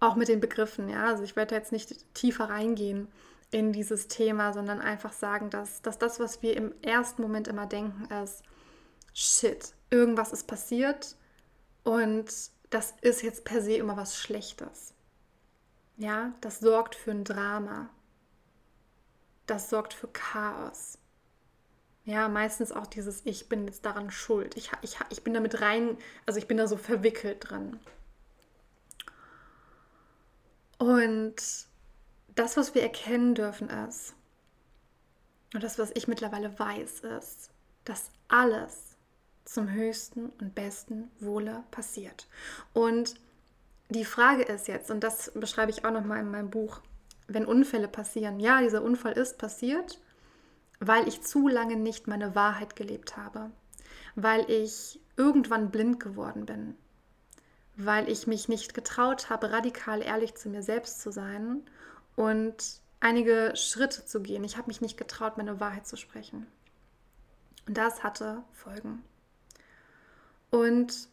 [0.00, 1.08] auch mit den Begriffen, ja.
[1.08, 3.08] Also ich werde da jetzt nicht tiefer reingehen
[3.50, 7.66] in dieses Thema, sondern einfach sagen, dass, dass das, was wir im ersten Moment immer
[7.66, 8.42] denken, ist,
[9.14, 11.16] shit, irgendwas ist passiert
[11.84, 12.26] und
[12.70, 14.92] das ist jetzt per se immer was Schlechtes.
[15.96, 17.88] Ja, das sorgt für ein Drama.
[19.46, 20.98] Das sorgt für Chaos.
[22.04, 24.56] Ja, meistens auch dieses, ich bin jetzt daran schuld.
[24.56, 25.96] Ich, ich, ich bin damit rein,
[26.26, 27.78] also ich bin da so verwickelt drin.
[30.78, 31.36] Und
[32.34, 34.14] das, was wir erkennen dürfen, ist,
[35.54, 37.50] und das, was ich mittlerweile weiß, ist,
[37.84, 38.93] dass alles
[39.44, 42.26] zum höchsten und besten Wohle passiert.
[42.72, 43.14] Und
[43.90, 46.80] die Frage ist jetzt, und das beschreibe ich auch nochmal in meinem Buch,
[47.26, 50.00] wenn Unfälle passieren, ja, dieser Unfall ist passiert,
[50.80, 53.50] weil ich zu lange nicht meine Wahrheit gelebt habe,
[54.14, 56.74] weil ich irgendwann blind geworden bin,
[57.76, 61.62] weil ich mich nicht getraut habe, radikal ehrlich zu mir selbst zu sein
[62.16, 64.44] und einige Schritte zu gehen.
[64.44, 66.46] Ich habe mich nicht getraut, meine Wahrheit zu sprechen.
[67.66, 69.02] Und das hatte Folgen.
[70.54, 71.08] Und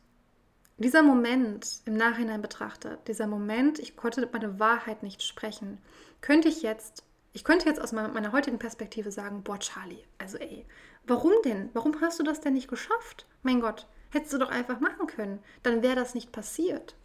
[0.77, 5.79] dieser Moment im Nachhinein betrachtet, dieser Moment, ich konnte meine Wahrheit nicht sprechen,
[6.21, 10.67] könnte ich jetzt, ich könnte jetzt aus meiner, heutigen Perspektive sagen, boah, Charlie, also ey,
[11.07, 11.71] warum denn?
[11.73, 13.25] Warum hast du das denn nicht geschafft?
[13.41, 15.39] Mein Gott, hättest du doch einfach machen können.
[15.63, 16.95] Dann wäre das nicht passiert.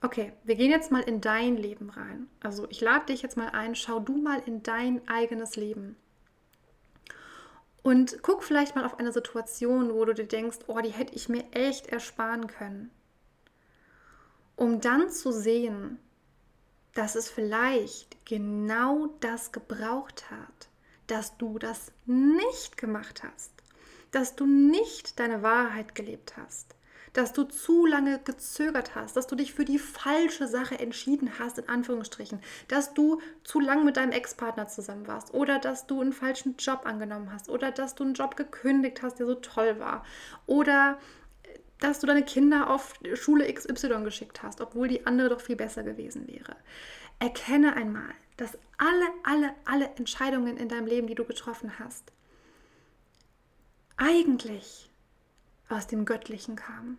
[0.00, 2.28] Okay, wir gehen jetzt mal in dein Leben rein.
[2.38, 5.96] Also ich lade dich jetzt mal ein, schau du mal in dein eigenes Leben.
[7.82, 11.28] Und guck vielleicht mal auf eine Situation, wo du dir denkst, oh, die hätte ich
[11.28, 12.90] mir echt ersparen können.
[14.54, 15.98] Um dann zu sehen,
[16.94, 20.68] dass es vielleicht genau das gebraucht hat,
[21.06, 23.50] dass du das nicht gemacht hast,
[24.12, 26.76] dass du nicht deine Wahrheit gelebt hast,
[27.12, 31.58] dass du zu lange gezögert hast, dass du dich für die falsche Sache entschieden hast,
[31.58, 36.12] in Anführungsstrichen, dass du zu lange mit deinem Ex-Partner zusammen warst oder dass du einen
[36.12, 40.04] falschen Job angenommen hast oder dass du einen Job gekündigt hast, der so toll war
[40.46, 40.98] oder
[41.42, 45.56] äh, dass du deine Kinder auf Schule XY geschickt hast, obwohl die andere doch viel
[45.56, 46.56] besser gewesen wäre.
[47.18, 52.12] Erkenne einmal, dass alle, alle, alle Entscheidungen in deinem Leben, die du getroffen hast,
[53.96, 54.91] eigentlich
[55.72, 56.98] aus dem Göttlichen kam.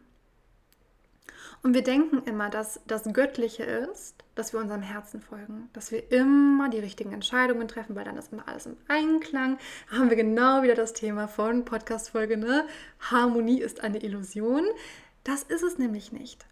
[1.61, 6.11] Und wir denken immer, dass das Göttliche ist, dass wir unserem Herzen folgen, dass wir
[6.11, 9.57] immer die richtigen Entscheidungen treffen, weil dann ist immer alles im Einklang.
[9.89, 12.67] Haben wir genau wieder das Thema von Podcast-Folge, ne?
[12.99, 14.65] Harmonie ist eine Illusion.
[15.23, 16.45] Das ist es nämlich nicht.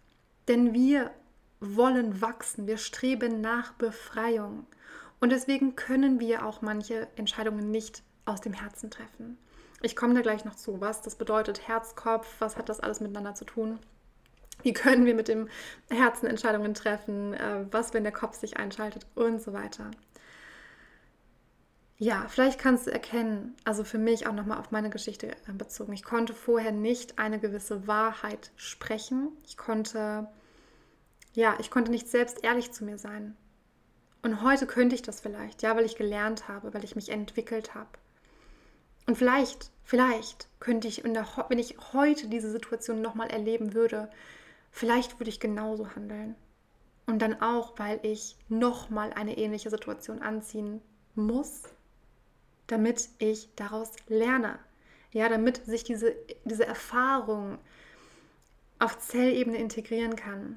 [0.48, 1.10] Denn wir
[1.60, 4.66] wollen wachsen, wir streben nach Befreiung.
[5.20, 9.36] Und deswegen können wir auch manche Entscheidungen nicht aus dem Herzen treffen.
[9.82, 13.00] Ich komme da gleich noch zu, was das bedeutet, Herz, Kopf, was hat das alles
[13.00, 13.80] miteinander zu tun.
[14.62, 15.48] Wie können wir mit dem
[15.90, 17.34] Herzen Entscheidungen treffen?
[17.34, 19.90] Äh, was, wenn der Kopf sich einschaltet und so weiter.
[21.98, 25.92] Ja, vielleicht kannst du erkennen, also für mich auch nochmal auf meine Geschichte äh, bezogen.
[25.92, 29.28] Ich konnte vorher nicht eine gewisse Wahrheit sprechen.
[29.46, 30.28] Ich konnte,
[31.32, 33.36] ja, ich konnte nicht selbst ehrlich zu mir sein.
[34.22, 37.74] Und heute könnte ich das vielleicht, ja, weil ich gelernt habe, weil ich mich entwickelt
[37.74, 37.90] habe.
[39.06, 44.10] Und vielleicht, vielleicht könnte ich, der, wenn ich heute diese Situation nochmal erleben würde,
[44.70, 46.34] vielleicht würde ich genauso handeln.
[47.06, 50.80] Und dann auch, weil ich nochmal eine ähnliche Situation anziehen
[51.14, 51.62] muss,
[52.68, 54.58] damit ich daraus lerne.
[55.10, 57.58] Ja, damit sich diese, diese Erfahrung
[58.78, 60.56] auf Zellebene integrieren kann.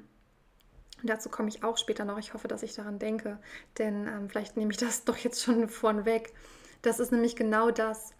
[1.02, 2.18] Und dazu komme ich auch später noch.
[2.18, 3.38] Ich hoffe, dass ich daran denke,
[3.78, 6.32] denn ähm, vielleicht nehme ich das doch jetzt schon vornweg.
[6.82, 8.14] Das ist nämlich genau das.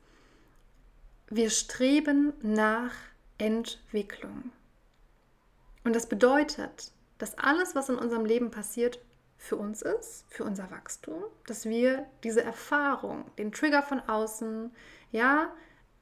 [1.29, 2.93] Wir streben nach
[3.39, 4.53] Entwicklung.
[5.83, 9.01] Und das bedeutet, dass alles, was in unserem Leben passiert,
[9.39, 14.71] für uns ist, für unser Wachstum, dass wir diese Erfahrung, den Trigger von außen,
[15.11, 15.53] ja,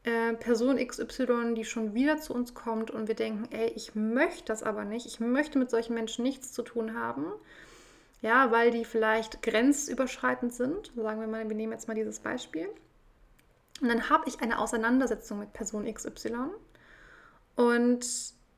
[0.05, 4.45] äh, Person XY, die schon wieder zu uns kommt und wir denken, ey, ich möchte
[4.45, 7.33] das aber nicht, ich möchte mit solchen Menschen nichts zu tun haben,
[8.21, 10.93] ja, weil die vielleicht grenzüberschreitend sind.
[10.95, 12.69] Sagen wir mal, wir nehmen jetzt mal dieses Beispiel.
[13.81, 16.51] Und dann habe ich eine Auseinandersetzung mit Person XY
[17.57, 18.07] und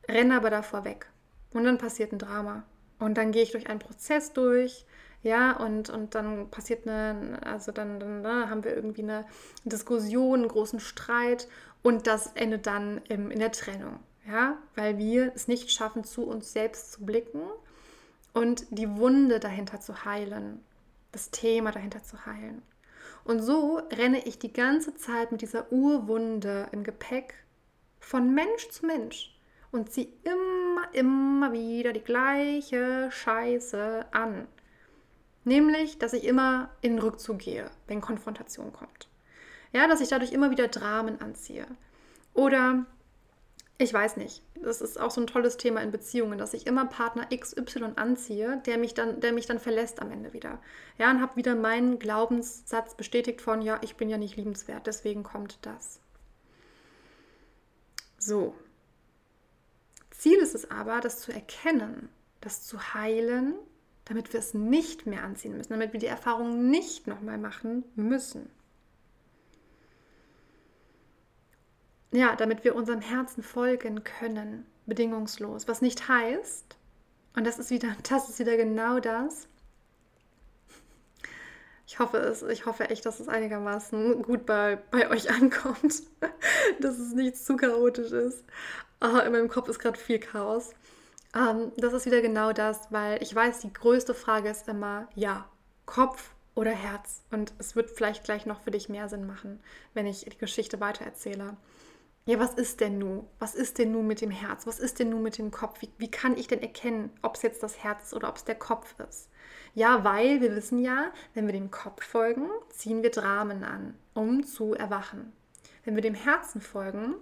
[0.09, 1.09] renne aber davor weg.
[1.53, 2.65] Und dann passiert ein Drama.
[2.99, 4.87] Und dann gehe ich durch einen Prozess durch,
[5.23, 9.27] ja, und, und dann passiert eine, also dann, dann, dann haben wir irgendwie eine
[9.65, 11.49] Diskussion, einen großen Streit
[11.83, 16.25] und das endet dann im, in der Trennung, ja, weil wir es nicht schaffen, zu
[16.27, 17.43] uns selbst zu blicken
[18.35, 20.65] und die Wunde dahinter zu heilen,
[21.11, 22.63] das Thema dahinter zu heilen.
[23.27, 27.35] Und so renne ich die ganze Zeit mit dieser Urwunde im Gepäck
[27.99, 29.37] von Mensch zu Mensch
[29.73, 34.47] und ziehe immer, immer wieder die gleiche Scheiße an.
[35.43, 39.09] Nämlich, dass ich immer in den Rückzug gehe, wenn Konfrontation kommt.
[39.73, 41.67] Ja, dass ich dadurch immer wieder Dramen anziehe.
[42.33, 42.87] Oder
[43.79, 46.87] ich weiß nicht, das ist auch so ein tolles Thema in Beziehungen, dass ich immer
[46.87, 50.61] Partner XY anziehe, der mich dann, der mich dann verlässt am Ende wieder.
[50.99, 55.23] Ja, und habe wieder meinen Glaubenssatz bestätigt von, ja, ich bin ja nicht liebenswert, deswegen
[55.23, 56.01] kommt das.
[58.19, 58.55] So,
[60.11, 62.09] Ziel ist es aber, das zu erkennen,
[62.41, 63.55] das zu heilen,
[64.07, 68.49] damit wir es nicht mehr anziehen müssen, damit wir die Erfahrung nicht nochmal machen müssen.
[72.13, 75.69] Ja, damit wir unserem Herzen folgen können, bedingungslos.
[75.69, 76.77] Was nicht heißt,
[77.37, 79.49] und das ist wieder, das ist wieder genau das.
[81.89, 86.03] Ich hoffe es, ich hoffe echt, dass es einigermaßen gut bei, bei euch ankommt,
[86.81, 88.45] dass es nicht zu chaotisch ist.
[89.01, 90.71] Oh, in meinem Kopf ist gerade viel Chaos.
[91.35, 95.49] Ähm, das ist wieder genau das, weil ich weiß, die größte Frage ist immer, ja,
[95.85, 97.23] Kopf oder Herz.
[97.31, 99.61] Und es wird vielleicht gleich noch für dich mehr Sinn machen,
[99.95, 101.57] wenn ich die Geschichte weitererzähle.
[102.27, 103.25] Ja, was ist denn nun?
[103.39, 104.67] Was ist denn nun mit dem Herz?
[104.67, 105.81] Was ist denn nun mit dem Kopf?
[105.81, 108.45] Wie, wie kann ich denn erkennen, ob es jetzt das Herz ist oder ob es
[108.45, 109.29] der Kopf ist?
[109.75, 114.45] Ja, weil wir wissen ja, wenn wir dem Kopf folgen, ziehen wir Dramen an, um
[114.45, 115.33] zu erwachen.
[115.85, 117.15] Wenn wir dem Herzen folgen,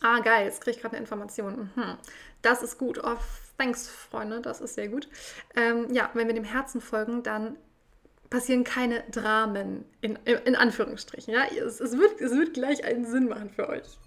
[0.00, 1.70] Ah, geil, jetzt kriege ich gerade eine Information.
[1.74, 1.96] Mhm.
[2.42, 3.00] Das ist gut.
[3.02, 3.16] Oh,
[3.58, 5.08] thanks, Freunde, das ist sehr gut.
[5.54, 7.56] Ähm, ja, wenn wir dem Herzen folgen, dann
[8.30, 11.32] passieren keine Dramen, in, in Anführungsstrichen.
[11.32, 11.44] Ja?
[11.44, 13.98] Es, es, wird, es wird gleich einen Sinn machen für euch.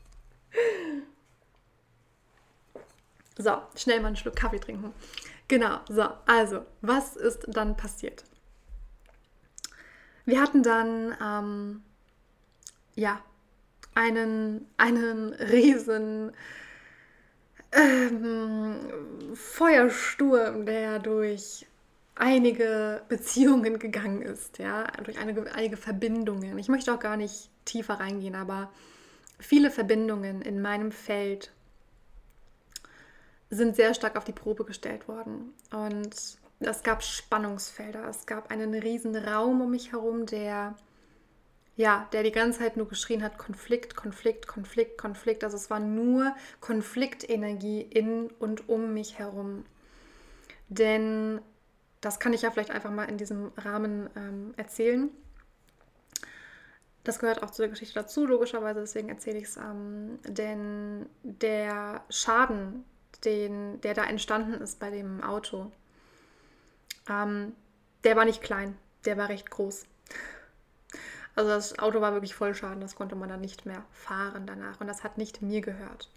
[3.38, 4.94] So, schnell mal einen Schluck Kaffee trinken.
[5.48, 8.24] Genau, so, also, was ist dann passiert?
[10.26, 11.84] Wir hatten dann, ähm,
[12.96, 13.22] ja,
[13.96, 16.34] einen, einen riesen
[17.72, 18.76] ähm,
[19.34, 21.66] Feuersturm, der durch
[22.20, 26.60] einige Beziehungen gegangen ist, ja, durch einige, einige Verbindungen.
[26.60, 28.72] Ich möchte auch gar nicht tiefer reingehen, aber
[29.40, 31.52] viele Verbindungen in meinem Feld
[33.50, 35.54] sind sehr stark auf die Probe gestellt worden.
[35.72, 36.14] Und
[36.60, 40.76] es gab Spannungsfelder, es gab einen riesen Raum um mich herum, der
[41.78, 45.46] ja, der die ganze Zeit nur geschrien hat, Konflikt, Konflikt, Konflikt, Konflikt.
[45.46, 49.64] Also es war nur Konfliktenergie in und um mich herum.
[50.68, 51.40] Denn
[52.02, 55.10] das kann ich ja vielleicht einfach mal in diesem Rahmen ähm, erzählen.
[57.04, 59.58] Das gehört auch zu der Geschichte dazu, logischerweise, deswegen erzähle ich es.
[59.58, 62.86] Ähm, denn der Schaden,
[63.26, 65.72] den, der da entstanden ist bei dem Auto,
[67.10, 67.54] ähm,
[68.04, 68.78] der war nicht klein.
[69.06, 69.86] der war recht groß.
[71.36, 74.82] Also das Auto war wirklich voll Schaden, das konnte man dann nicht mehr fahren danach
[74.82, 76.10] und das hat nicht mir gehört.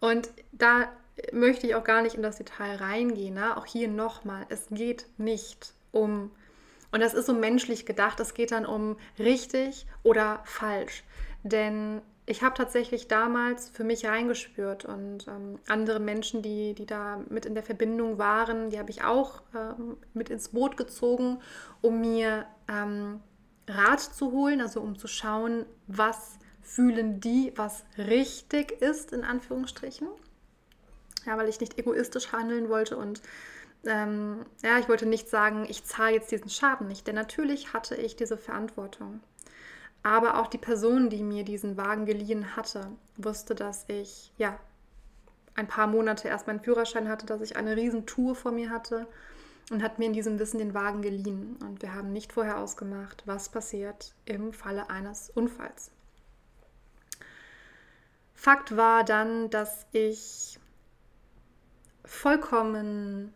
[0.00, 0.90] Und da
[1.32, 3.34] möchte ich auch gar nicht in das Detail reingehen.
[3.34, 3.56] Ne?
[3.56, 6.30] Auch hier nochmal, es geht nicht um,
[6.90, 11.04] und das ist so menschlich gedacht, es geht dann um richtig oder falsch.
[11.42, 17.22] Denn ich habe tatsächlich damals für mich reingespürt und ähm, andere Menschen, die, die da
[17.30, 21.40] mit in der Verbindung waren, die habe ich auch ähm, mit ins Boot gezogen,
[21.80, 23.20] um mir ähm,
[23.66, 30.08] Rat zu holen, also um zu schauen, was fühlen die, was richtig ist, in Anführungsstrichen.
[31.28, 33.20] Ja, weil ich nicht egoistisch handeln wollte und
[33.84, 37.96] ähm, ja, ich wollte nicht sagen, ich zahle jetzt diesen Schaden nicht, denn natürlich hatte
[37.96, 39.20] ich diese Verantwortung.
[40.02, 44.58] Aber auch die Person, die mir diesen Wagen geliehen hatte, wusste, dass ich ja
[45.54, 49.06] ein paar Monate erst meinen Führerschein hatte, dass ich eine Riesentour vor mir hatte
[49.70, 51.58] und hat mir in diesem Wissen den Wagen geliehen.
[51.60, 55.90] Und wir haben nicht vorher ausgemacht, was passiert im Falle eines Unfalls.
[58.34, 60.58] Fakt war dann, dass ich
[62.08, 63.32] vollkommen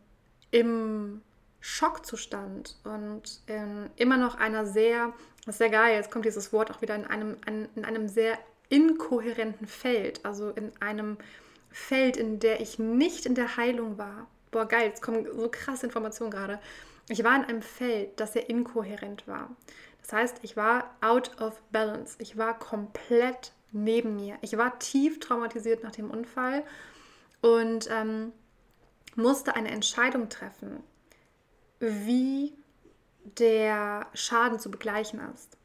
[0.50, 1.22] im
[1.61, 5.12] Schockzustand und in immer noch einer sehr
[5.44, 5.96] das ist sehr geil.
[5.96, 7.37] Jetzt kommt dieses Wort auch wieder in einem,
[7.74, 11.18] in einem sehr inkohärenten Feld, also in einem
[11.70, 14.28] Feld, in der ich nicht in der Heilung war.
[14.50, 16.61] Boah, geil, jetzt kommen so krasse Informationen gerade.
[17.08, 19.50] Ich war in einem Feld, das sehr inkohärent war.
[20.02, 22.16] Das heißt, ich war out of balance.
[22.18, 24.37] Ich war komplett neben mir.
[24.42, 26.62] Ich war tief traumatisiert nach dem Unfall
[27.40, 28.32] und ähm,
[29.16, 30.83] musste eine Entscheidung treffen,
[31.81, 32.55] wie
[33.25, 35.57] der Schaden zu begleichen ist.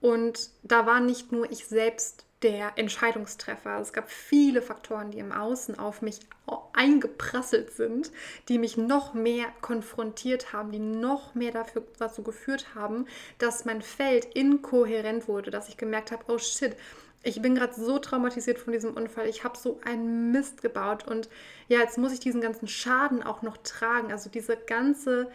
[0.00, 3.80] Und da war nicht nur ich selbst der Entscheidungstreffer.
[3.80, 6.20] Es gab viele Faktoren, die im Außen auf mich
[6.72, 8.12] eingeprasselt sind,
[8.48, 13.06] die mich noch mehr konfrontiert haben, die noch mehr dafür, dazu geführt haben,
[13.38, 16.76] dass mein Feld inkohärent wurde, dass ich gemerkt habe, oh shit,
[17.22, 21.28] ich bin gerade so traumatisiert von diesem Unfall, ich habe so einen Mist gebaut und
[21.68, 24.12] ja, jetzt muss ich diesen ganzen Schaden auch noch tragen.
[24.12, 25.30] Also diese ganze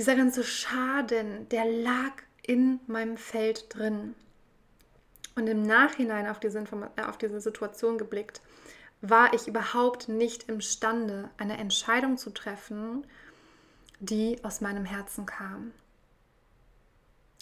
[0.00, 4.14] dieser ganze Schaden, der lag in meinem Feld drin.
[5.34, 8.40] Und im Nachhinein auf diese, äh, auf diese Situation geblickt,
[9.02, 13.06] war ich überhaupt nicht imstande, eine Entscheidung zu treffen,
[13.98, 15.72] die aus meinem Herzen kam.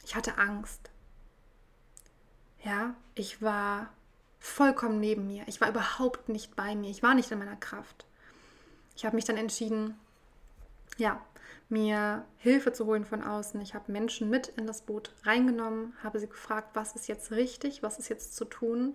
[0.04, 0.90] Ich hatte Angst.
[2.64, 3.90] Ja, ich war
[4.38, 5.44] vollkommen neben mir.
[5.46, 6.90] Ich war überhaupt nicht bei mir.
[6.90, 8.06] Ich war nicht in meiner Kraft.
[8.96, 9.98] Ich habe mich dann entschieden,
[10.96, 11.20] ja,
[11.68, 13.60] mir Hilfe zu holen von außen.
[13.60, 17.82] Ich habe Menschen mit in das Boot reingenommen, habe sie gefragt, was ist jetzt richtig,
[17.82, 18.94] was ist jetzt zu tun,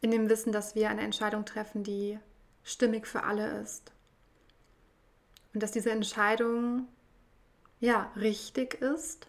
[0.00, 2.18] in dem Wissen, dass wir eine Entscheidung treffen, die
[2.64, 3.92] stimmig für alle ist.
[5.54, 6.88] Und dass diese Entscheidung
[7.80, 9.28] ja richtig ist.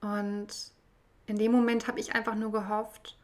[0.00, 0.72] Und
[1.32, 3.16] in dem Moment habe ich einfach nur gehofft,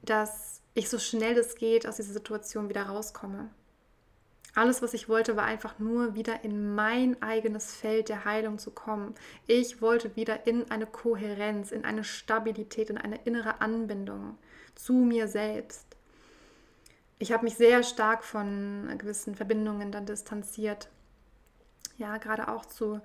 [0.00, 3.50] dass ich so schnell es geht aus dieser Situation wieder rauskomme.
[4.54, 8.70] Alles, was ich wollte, war einfach nur wieder in mein eigenes Feld der Heilung zu
[8.70, 9.14] kommen.
[9.46, 14.38] Ich wollte wieder in eine Kohärenz, in eine Stabilität, in eine innere Anbindung
[14.74, 15.84] zu mir selbst.
[17.18, 20.88] Ich habe mich sehr stark von gewissen Verbindungen dann distanziert.
[21.98, 23.02] Ja, gerade auch zu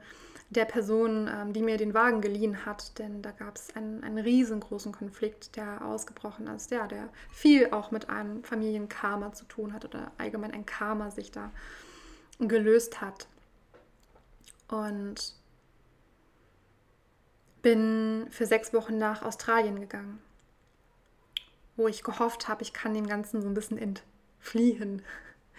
[0.52, 4.18] der Person, ähm, die mir den Wagen geliehen hat, denn da gab es einen, einen
[4.18, 9.86] riesengroßen Konflikt, der ausgebrochen ist, ja, der viel auch mit einem Familienkarma zu tun hat
[9.86, 11.52] oder allgemein ein Karma sich da
[12.38, 13.28] gelöst hat.
[14.68, 15.36] Und
[17.62, 20.20] bin für sechs Wochen nach Australien gegangen,
[21.78, 25.02] wo ich gehofft habe, ich kann dem Ganzen so ein bisschen entfliehen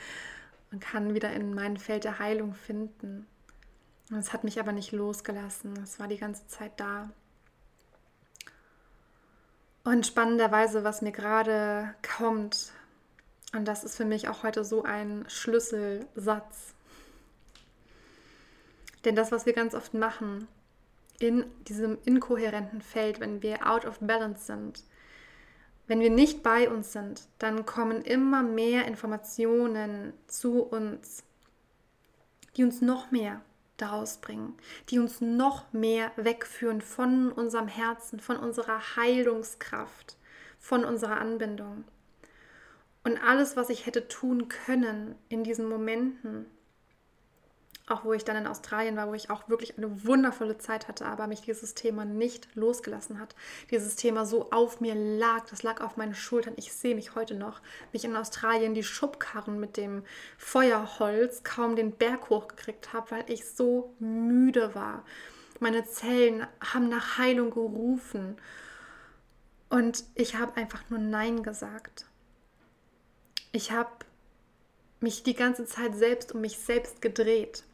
[0.71, 3.27] und kann wieder in mein Feld der Heilung finden.
[4.19, 5.75] Es hat mich aber nicht losgelassen.
[5.83, 7.11] Es war die ganze Zeit da.
[9.85, 12.73] Und spannenderweise, was mir gerade kommt,
[13.55, 16.75] und das ist für mich auch heute so ein Schlüsselsatz.
[19.05, 20.47] Denn das, was wir ganz oft machen,
[21.19, 24.85] in diesem inkohärenten Feld, wenn wir out of balance sind,
[25.87, 31.25] wenn wir nicht bei uns sind, dann kommen immer mehr Informationen zu uns,
[32.57, 33.41] die uns noch mehr
[33.83, 34.55] daraus bringen,
[34.89, 40.17] die uns noch mehr wegführen von unserem Herzen, von unserer Heilungskraft,
[40.59, 41.85] von unserer Anbindung.
[43.05, 46.47] Und alles, was ich hätte tun können in diesen Momenten,
[47.89, 51.05] auch wo ich dann in Australien war, wo ich auch wirklich eine wundervolle Zeit hatte,
[51.05, 53.35] aber mich dieses Thema nicht losgelassen hat.
[53.71, 56.55] Dieses Thema so auf mir lag, das lag auf meinen Schultern.
[56.57, 57.61] Ich sehe mich heute noch,
[57.93, 60.05] mich in Australien die Schubkarren mit dem
[60.39, 65.05] Feuerholz kaum den Berg hochgekriegt habe, weil ich so müde war.
[65.59, 68.37] Meine Zellen haben nach Heilung gerufen
[69.71, 72.07] und ich habe einfach nur Nein gesagt.
[73.51, 73.91] Ich habe
[75.01, 77.65] mich die ganze Zeit selbst um mich selbst gedreht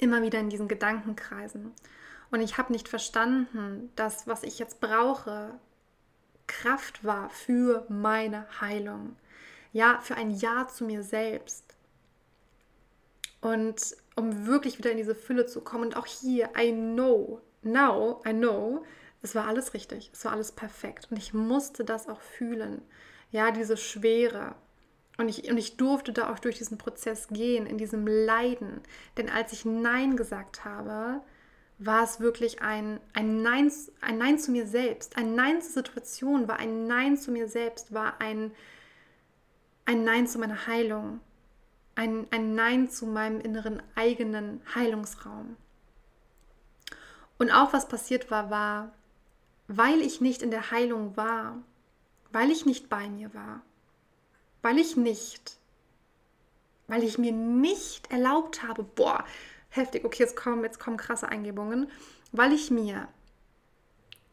[0.00, 1.72] immer wieder in diesen Gedankenkreisen.
[2.30, 5.58] Und ich habe nicht verstanden, dass was ich jetzt brauche,
[6.46, 9.16] Kraft war für meine Heilung.
[9.72, 11.64] Ja, für ein Ja zu mir selbst.
[13.40, 15.84] Und um wirklich wieder in diese Fülle zu kommen.
[15.84, 18.84] Und auch hier, I know, now, I know,
[19.22, 21.08] es war alles richtig, es war alles perfekt.
[21.10, 22.82] Und ich musste das auch fühlen.
[23.30, 24.54] Ja, diese Schwere,
[25.20, 28.80] und ich, und ich durfte da auch durch diesen Prozess gehen, in diesem Leiden.
[29.16, 31.20] Denn als ich Nein gesagt habe,
[31.78, 35.16] war es wirklich ein, ein, Nein, ein Nein zu mir selbst.
[35.16, 38.52] Ein Nein zur Situation war ein Nein zu mir selbst, war ein,
[39.84, 41.20] ein Nein zu meiner Heilung.
[41.94, 45.56] Ein, ein Nein zu meinem inneren eigenen Heilungsraum.
[47.38, 48.92] Und auch was passiert war, war,
[49.68, 51.62] weil ich nicht in der Heilung war,
[52.32, 53.62] weil ich nicht bei mir war,
[54.62, 55.56] weil ich nicht,
[56.86, 59.24] weil ich mir nicht erlaubt habe, boah,
[59.70, 61.90] heftig, okay, jetzt kommen, jetzt kommen krasse Eingebungen,
[62.32, 63.08] weil ich mir,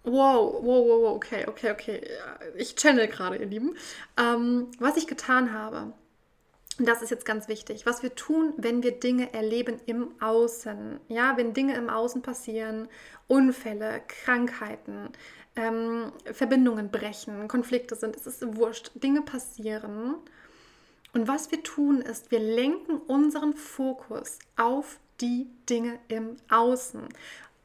[0.03, 2.01] wow, wow, wow, okay, okay, okay,
[2.55, 3.75] ich channel gerade, ihr Lieben,
[4.17, 5.93] ähm, was ich getan habe.
[6.79, 10.99] Das ist jetzt ganz wichtig, was wir tun, wenn wir Dinge erleben im Außen.
[11.07, 12.87] Ja, wenn Dinge im Außen passieren,
[13.25, 15.09] Unfälle, Krankheiten,
[15.57, 20.15] ähm, Verbindungen brechen, Konflikte sind, es ist wurscht, Dinge passieren.
[21.13, 27.01] Und was wir tun ist, wir lenken unseren Fokus auf die Dinge im Außen.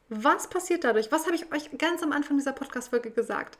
[0.09, 1.12] Was passiert dadurch?
[1.12, 3.59] Was habe ich euch ganz am Anfang dieser Podcast-Folge gesagt?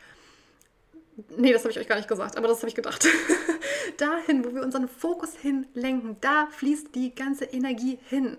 [1.37, 3.07] Nee, das habe ich euch gar nicht gesagt, aber das habe ich gedacht.
[3.99, 8.39] Dahin, wo wir unseren Fokus hinlenken, da fließt die ganze Energie hin.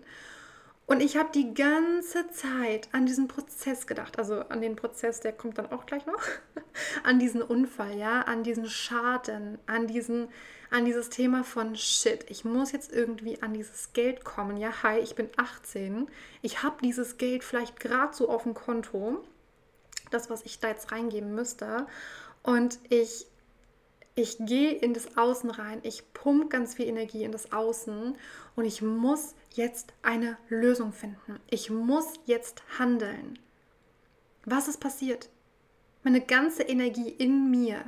[0.93, 5.33] Und ich habe die ganze Zeit an diesen Prozess gedacht, also an den Prozess, der
[5.33, 6.21] kommt dann auch gleich noch,
[7.03, 10.27] an diesen Unfall, ja, an diesen Schaden, an diesen,
[10.69, 14.55] an dieses Thema von Shit, ich muss jetzt irgendwie an dieses Geld kommen.
[14.55, 16.11] Ja, hi, ich bin 18,
[16.43, 19.23] ich habe dieses Geld vielleicht gerade so auf dem Konto,
[20.11, 21.87] das, was ich da jetzt reingeben müsste,
[22.43, 23.25] und ich
[24.15, 28.15] ich gehe in das Außen rein, ich pumpe ganz viel Energie in das Außen.
[28.55, 31.39] Und ich muss jetzt eine Lösung finden.
[31.49, 33.39] Ich muss jetzt handeln.
[34.45, 35.29] Was ist passiert?
[36.03, 37.85] Meine ganze Energie in mir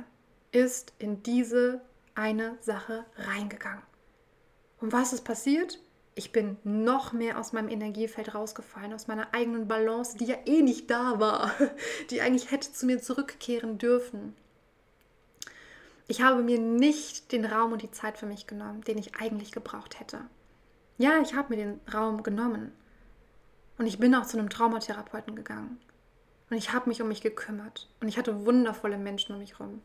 [0.52, 1.82] ist in diese
[2.14, 3.82] eine Sache reingegangen.
[4.80, 5.78] Und was ist passiert?
[6.14, 10.62] Ich bin noch mehr aus meinem Energiefeld rausgefallen, aus meiner eigenen Balance, die ja eh
[10.62, 11.52] nicht da war,
[12.10, 14.34] die eigentlich hätte zu mir zurückkehren dürfen.
[16.08, 19.52] Ich habe mir nicht den Raum und die Zeit für mich genommen, den ich eigentlich
[19.52, 20.20] gebraucht hätte.
[20.98, 22.72] Ja, ich habe mir den Raum genommen.
[23.78, 25.78] Und ich bin auch zu einem Traumatherapeuten gegangen.
[26.48, 27.88] Und ich habe mich um mich gekümmert.
[28.00, 29.82] Und ich hatte wundervolle Menschen um mich herum.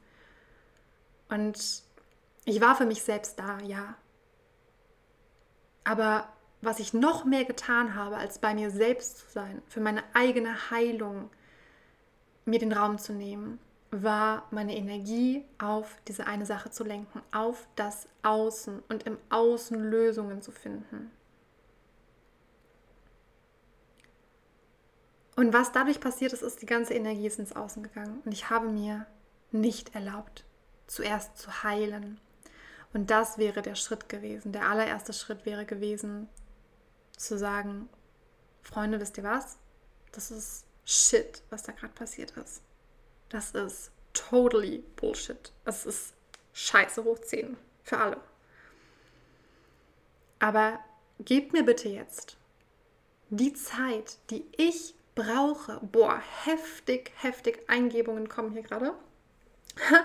[1.30, 1.84] Und
[2.45, 3.95] ich war für mich selbst da, ja.
[5.84, 6.30] Aber
[6.62, 10.70] was ich noch mehr getan habe, als bei mir selbst zu sein, für meine eigene
[10.70, 11.30] Heilung,
[12.45, 13.59] mir den Raum zu nehmen,
[13.92, 19.78] war meine Energie auf diese eine Sache zu lenken, auf das Außen und im Außen
[19.78, 21.12] Lösungen zu finden.
[25.36, 28.22] Und was dadurch passiert ist, ist, die ganze Energie ist ins Außen gegangen.
[28.26, 29.08] Und ich habe mir
[29.52, 30.46] nicht erlaubt,
[30.88, 32.20] zuerst zu heilen.
[32.94, 34.52] Und das wäre der Schritt gewesen.
[34.52, 36.30] Der allererste Schritt wäre gewesen,
[37.18, 37.89] zu sagen,
[38.62, 39.58] Freunde, wisst ihr was?
[40.12, 42.62] Das ist Shit, was da gerade passiert ist.
[43.32, 45.53] Das ist totally Bullshit.
[45.63, 46.13] Es ist
[46.53, 48.17] scheiße hoch 10 für alle.
[50.39, 50.79] Aber
[51.19, 52.36] gebt mir bitte jetzt
[53.29, 55.79] die Zeit, die ich brauche.
[55.82, 58.93] Boah, heftig, heftig Eingebungen kommen hier gerade.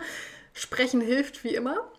[0.54, 1.90] Sprechen hilft wie immer.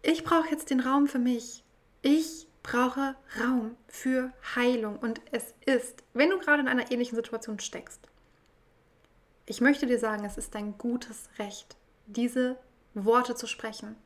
[0.00, 1.64] Ich brauche jetzt den Raum für mich.
[2.00, 4.98] Ich brauche Raum für Heilung.
[4.98, 8.00] Und es ist, wenn du gerade in einer ähnlichen Situation steckst,
[9.46, 11.76] ich möchte dir sagen, es ist dein gutes Recht,
[12.06, 12.56] diese
[12.94, 13.96] Worte zu sprechen.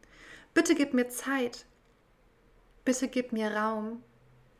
[0.54, 1.66] Bitte gib mir Zeit.
[2.84, 4.02] Bitte gib mir Raum.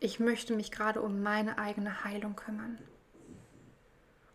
[0.00, 2.78] Ich möchte mich gerade um meine eigene Heilung kümmern.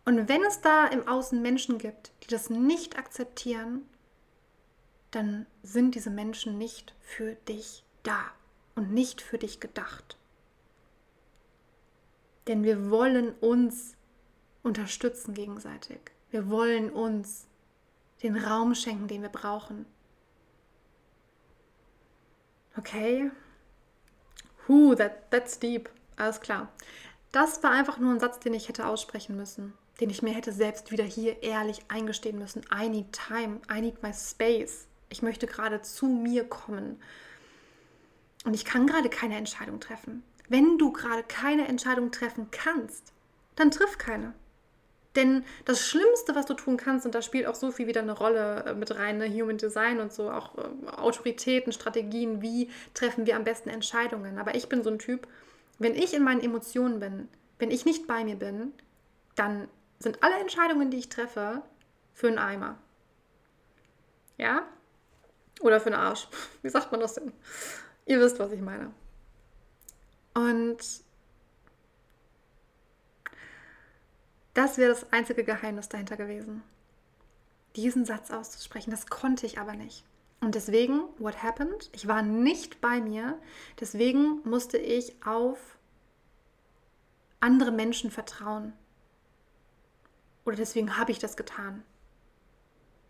[0.04, 3.88] Und wenn es da im Außen Menschen gibt, die das nicht akzeptieren,
[5.12, 8.18] dann sind diese Menschen nicht für dich da
[8.74, 10.16] und nicht für dich gedacht.
[12.48, 13.94] Denn wir wollen uns
[14.64, 16.00] unterstützen gegenseitig.
[16.32, 17.46] Wir wollen uns
[18.22, 19.84] den Raum schenken, den wir brauchen.
[22.76, 23.30] Okay?
[24.66, 25.90] Huh, that, that's deep.
[26.16, 26.72] Alles klar.
[27.32, 30.52] Das war einfach nur ein Satz, den ich hätte aussprechen müssen, den ich mir hätte
[30.52, 32.62] selbst wieder hier ehrlich eingestehen müssen.
[32.74, 34.86] I need time, I need my space.
[35.10, 36.98] Ich möchte gerade zu mir kommen.
[38.46, 40.22] Und ich kann gerade keine Entscheidung treffen.
[40.48, 43.12] Wenn du gerade keine Entscheidung treffen kannst,
[43.54, 44.32] dann triff keine.
[45.14, 48.12] Denn das Schlimmste, was du tun kannst, und da spielt auch so viel wieder eine
[48.12, 49.28] Rolle äh, mit rein, ne?
[49.28, 54.38] Human Design und so, auch äh, Autoritäten, Strategien, wie treffen wir am besten Entscheidungen.
[54.38, 55.28] Aber ich bin so ein Typ,
[55.78, 58.72] wenn ich in meinen Emotionen bin, wenn ich nicht bei mir bin,
[59.34, 61.62] dann sind alle Entscheidungen, die ich treffe,
[62.14, 62.78] für einen Eimer.
[64.38, 64.66] Ja?
[65.60, 66.28] Oder für einen Arsch.
[66.62, 67.32] Wie sagt man das denn?
[68.06, 68.92] Ihr wisst, was ich meine.
[70.34, 70.78] Und
[74.54, 76.62] Das wäre das einzige Geheimnis dahinter gewesen.
[77.76, 80.04] Diesen Satz auszusprechen, das konnte ich aber nicht.
[80.40, 81.88] Und deswegen, what happened?
[81.92, 83.38] Ich war nicht bei mir.
[83.80, 85.78] Deswegen musste ich auf
[87.40, 88.72] andere Menschen vertrauen.
[90.44, 91.84] Oder deswegen habe ich das getan.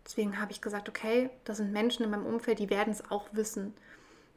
[0.05, 3.27] Deswegen habe ich gesagt, okay, das sind Menschen in meinem Umfeld, die werden es auch
[3.31, 3.73] wissen.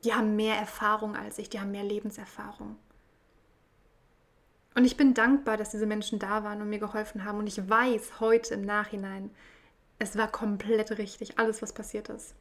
[0.04, 2.76] Die haben mehr Erfahrung als ich, die haben mehr Lebenserfahrung.
[4.76, 7.38] Und ich bin dankbar, dass diese Menschen da waren und mir geholfen haben.
[7.38, 9.30] Und ich weiß heute im Nachhinein,
[9.98, 12.34] es war komplett richtig, alles, was passiert ist.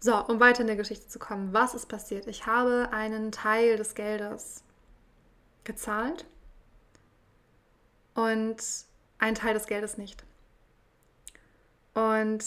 [0.00, 2.26] So, um weiter in der Geschichte zu kommen, was ist passiert?
[2.28, 4.64] Ich habe einen Teil des Geldes
[5.64, 6.24] gezahlt
[8.14, 8.56] und
[9.18, 10.24] einen Teil des Geldes nicht.
[11.92, 12.42] Und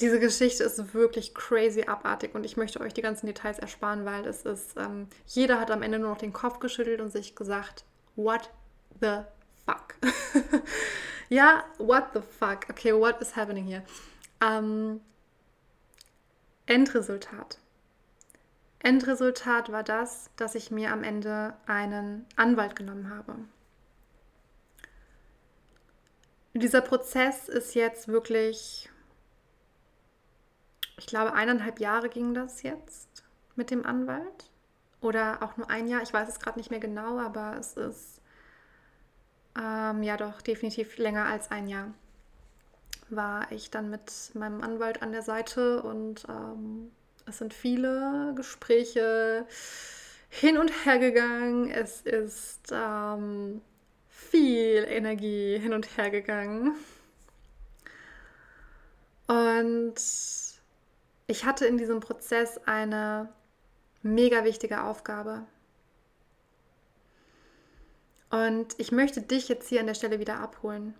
[0.00, 4.26] diese Geschichte ist wirklich crazy abartig und ich möchte euch die ganzen Details ersparen, weil
[4.26, 7.84] es ist, ähm, jeder hat am Ende nur noch den Kopf geschüttelt und sich gesagt,
[8.14, 8.50] what
[9.00, 9.20] the
[9.64, 9.94] fuck?
[11.30, 12.68] ja, what the fuck?
[12.68, 13.82] Okay, what is happening here?
[14.42, 15.00] Ähm,
[16.66, 17.58] Endresultat.
[18.80, 23.36] Endresultat war das, dass ich mir am Ende einen Anwalt genommen habe.
[26.52, 28.90] Dieser Prozess ist jetzt wirklich
[30.96, 33.24] ich glaube, eineinhalb Jahre ging das jetzt
[33.54, 34.50] mit dem Anwalt.
[35.00, 38.20] Oder auch nur ein Jahr, ich weiß es gerade nicht mehr genau, aber es ist
[39.56, 41.92] ähm, ja doch definitiv länger als ein Jahr.
[43.08, 46.90] War ich dann mit meinem Anwalt an der Seite und ähm,
[47.26, 49.46] es sind viele Gespräche
[50.28, 51.70] hin und her gegangen.
[51.70, 53.60] Es ist ähm,
[54.08, 56.74] viel Energie hin und her gegangen.
[59.28, 59.94] Und
[61.26, 63.32] ich hatte in diesem Prozess eine
[64.02, 65.46] mega wichtige Aufgabe.
[68.30, 70.94] Und ich möchte dich jetzt hier an der Stelle wieder abholen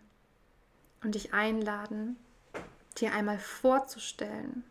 [1.03, 2.17] und dich einladen,
[2.99, 4.65] dir einmal vorzustellen.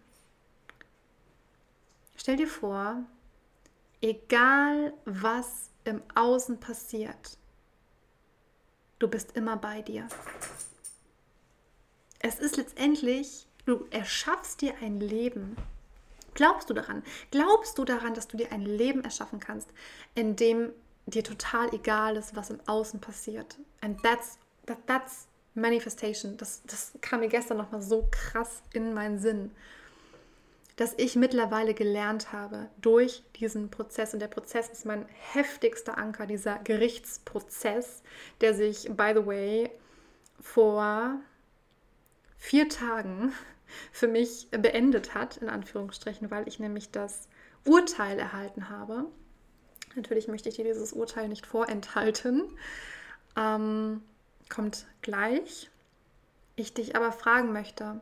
[2.17, 3.03] Stell dir vor,
[4.01, 7.37] egal was im Außen passiert,
[8.99, 10.07] du bist immer bei dir.
[12.19, 15.55] Es ist letztendlich Du erschaffst dir ein Leben.
[16.35, 17.03] Glaubst du daran?
[17.31, 19.69] Glaubst du daran, dass du dir ein Leben erschaffen kannst,
[20.13, 20.71] in dem
[21.07, 23.57] dir total egal ist, was im Außen passiert?
[23.81, 26.37] And that's, that, that's Manifestation.
[26.37, 29.51] Das, das kam mir gestern nochmal so krass in meinen Sinn,
[30.75, 34.13] dass ich mittlerweile gelernt habe durch diesen Prozess.
[34.13, 38.03] Und der Prozess ist mein heftigster Anker, dieser Gerichtsprozess,
[38.41, 39.71] der sich, by the way,
[40.41, 41.19] vor
[42.37, 43.33] vier Tagen
[43.91, 47.27] für mich beendet hat, in Anführungsstrichen, weil ich nämlich das
[47.65, 49.05] Urteil erhalten habe.
[49.95, 52.43] Natürlich möchte ich dir dieses Urteil nicht vorenthalten.
[53.35, 54.01] Ähm,
[54.49, 55.69] kommt gleich.
[56.55, 57.99] Ich dich aber fragen möchte,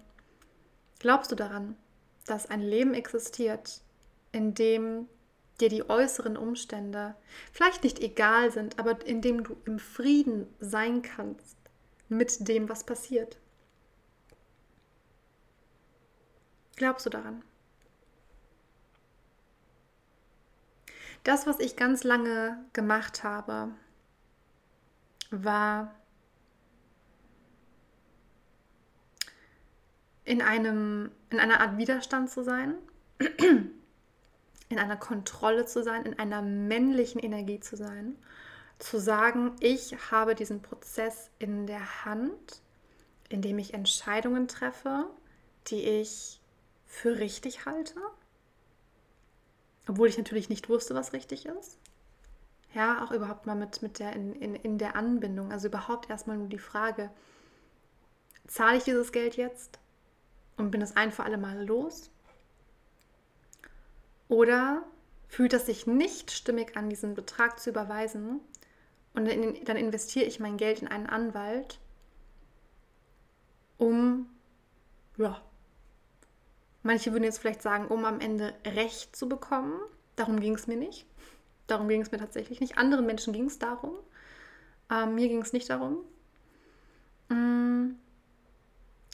[0.99, 1.75] glaubst du daran,
[2.25, 3.81] dass ein Leben existiert,
[4.31, 5.07] in dem
[5.59, 7.15] dir die äußeren Umstände
[7.51, 11.57] vielleicht nicht egal sind, aber in dem du im Frieden sein kannst
[12.09, 13.37] mit dem, was passiert?
[16.75, 17.43] Glaubst du daran?
[21.23, 23.69] Das, was ich ganz lange gemacht habe,
[25.31, 25.95] war
[30.25, 32.75] in, einem, in einer Art Widerstand zu sein,
[34.69, 38.15] in einer Kontrolle zu sein, in einer männlichen Energie zu sein,
[38.79, 42.61] zu sagen, ich habe diesen Prozess in der Hand,
[43.29, 45.09] indem ich Entscheidungen treffe,
[45.67, 46.41] die ich
[46.93, 47.99] für richtig halte,
[49.87, 51.79] obwohl ich natürlich nicht wusste, was richtig ist.
[52.73, 55.51] Ja, auch überhaupt mal mit, mit der, in, in, in der Anbindung.
[55.51, 57.09] Also überhaupt erstmal nur die Frage,
[58.47, 59.79] zahle ich dieses Geld jetzt
[60.55, 62.11] und bin es ein für alle Male los?
[64.29, 64.83] Oder
[65.27, 68.39] fühlt es sich nicht stimmig an, diesen Betrag zu überweisen
[69.13, 71.79] und dann investiere ich mein Geld in einen Anwalt,
[73.77, 74.29] um,
[75.17, 75.41] ja,
[76.83, 79.79] manche würden jetzt vielleicht sagen, um am Ende Recht zu bekommen.
[80.15, 81.05] Darum ging es mir nicht.
[81.67, 82.77] Darum ging es mir tatsächlich nicht.
[82.77, 83.95] Anderen Menschen ging es darum.
[84.91, 85.97] Ähm, mir ging es nicht darum.
[87.29, 87.95] Mm.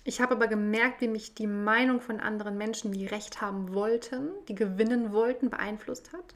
[0.03, 4.29] Ich habe aber gemerkt, wie mich die Meinung von anderen Menschen, die Recht haben wollten,
[4.47, 6.33] die gewinnen wollten, beeinflusst hat.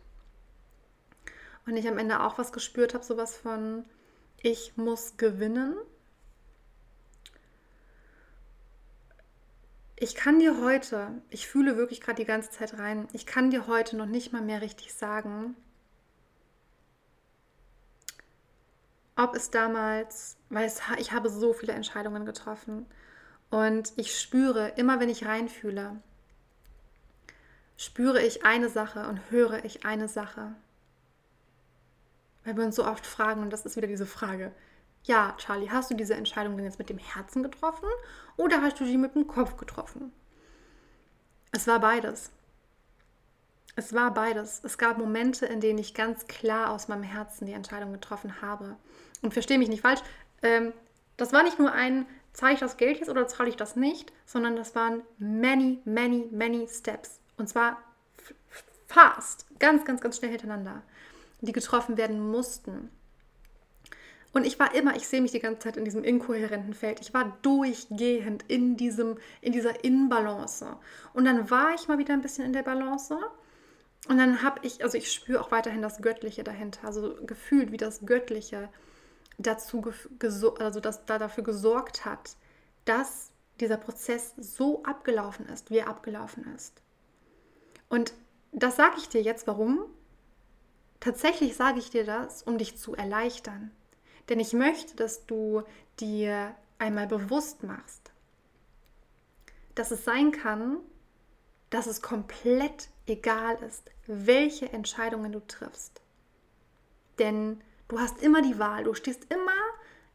[1.66, 3.86] Und ich am Ende auch was gespürt habe, sowas von,
[4.42, 5.76] ich muss gewinnen.
[9.96, 13.68] Ich kann dir heute, ich fühle wirklich gerade die ganze Zeit rein, ich kann dir
[13.68, 15.56] heute noch nicht mal mehr richtig sagen,
[19.16, 22.88] ob es damals, weil es, ich habe so viele Entscheidungen getroffen
[23.52, 26.02] und ich spüre, immer wenn ich reinfühle,
[27.78, 30.56] spüre ich eine Sache und höre ich eine Sache.
[32.44, 34.52] Weil wir uns so oft fragen, und das ist wieder diese Frage,
[35.04, 37.88] ja, Charlie, hast du diese Entscheidung denn jetzt mit dem Herzen getroffen
[38.38, 40.14] oder hast du sie mit dem Kopf getroffen?
[41.52, 42.32] Es war beides.
[43.76, 44.62] Es war beides.
[44.64, 48.78] Es gab Momente, in denen ich ganz klar aus meinem Herzen die Entscheidung getroffen habe.
[49.22, 50.02] Und verstehe mich nicht falsch,
[50.42, 50.74] ähm,
[51.18, 54.12] das war nicht nur ein, zahle ich das Geld jetzt oder zahle ich das nicht,
[54.26, 57.20] sondern das waren many, many, many Steps.
[57.38, 57.78] Und zwar
[58.88, 60.82] fast, ganz, ganz, ganz schnell hintereinander,
[61.42, 62.90] die getroffen werden mussten.
[64.34, 67.00] Und ich war immer, ich sehe mich die ganze Zeit in diesem inkohärenten Feld.
[67.02, 70.78] Ich war durchgehend in, diesem, in dieser Inbalance.
[71.14, 73.18] Und dann war ich mal wieder ein bisschen in der Balance
[74.08, 77.78] und dann habe ich, also ich spüre auch weiterhin das Göttliche dahinter, also gefühlt, wie
[77.78, 78.70] das Göttliche
[79.38, 79.84] dazu,
[80.60, 82.36] also das da dafür gesorgt hat,
[82.86, 86.82] dass dieser Prozess so abgelaufen ist, wie er abgelaufen ist.
[87.88, 88.14] Und
[88.52, 89.86] das sage ich dir jetzt, warum?
[91.00, 93.72] Tatsächlich sage ich dir das, um dich zu erleichtern.
[94.30, 95.64] Denn ich möchte, dass du
[96.00, 98.12] dir einmal bewusst machst,
[99.76, 100.78] dass es sein kann,
[101.70, 106.02] dass es komplett egal ist, welche Entscheidungen du triffst.
[107.20, 109.52] Denn du hast immer die Wahl, du stehst immer,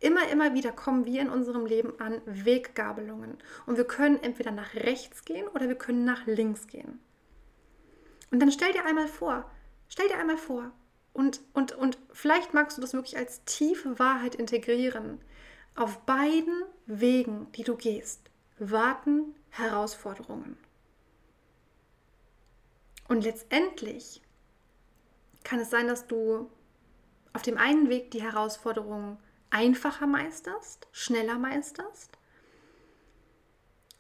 [0.01, 3.39] immer, immer wieder kommen wir in unserem Leben an Weggabelungen.
[3.67, 7.01] Und wir können entweder nach rechts gehen oder wir können nach links gehen.
[8.31, 9.51] Und dann stell dir einmal vor,
[9.89, 10.71] stell dir einmal vor,
[11.19, 15.21] und, und, und vielleicht magst du das wirklich als tiefe Wahrheit integrieren.
[15.75, 20.57] Auf beiden Wegen, die du gehst, warten Herausforderungen.
[23.09, 24.23] Und letztendlich
[25.43, 26.49] kann es sein, dass du
[27.33, 29.19] auf dem einen Weg die Herausforderung
[29.51, 32.17] einfacher meisterst, schneller meisterst.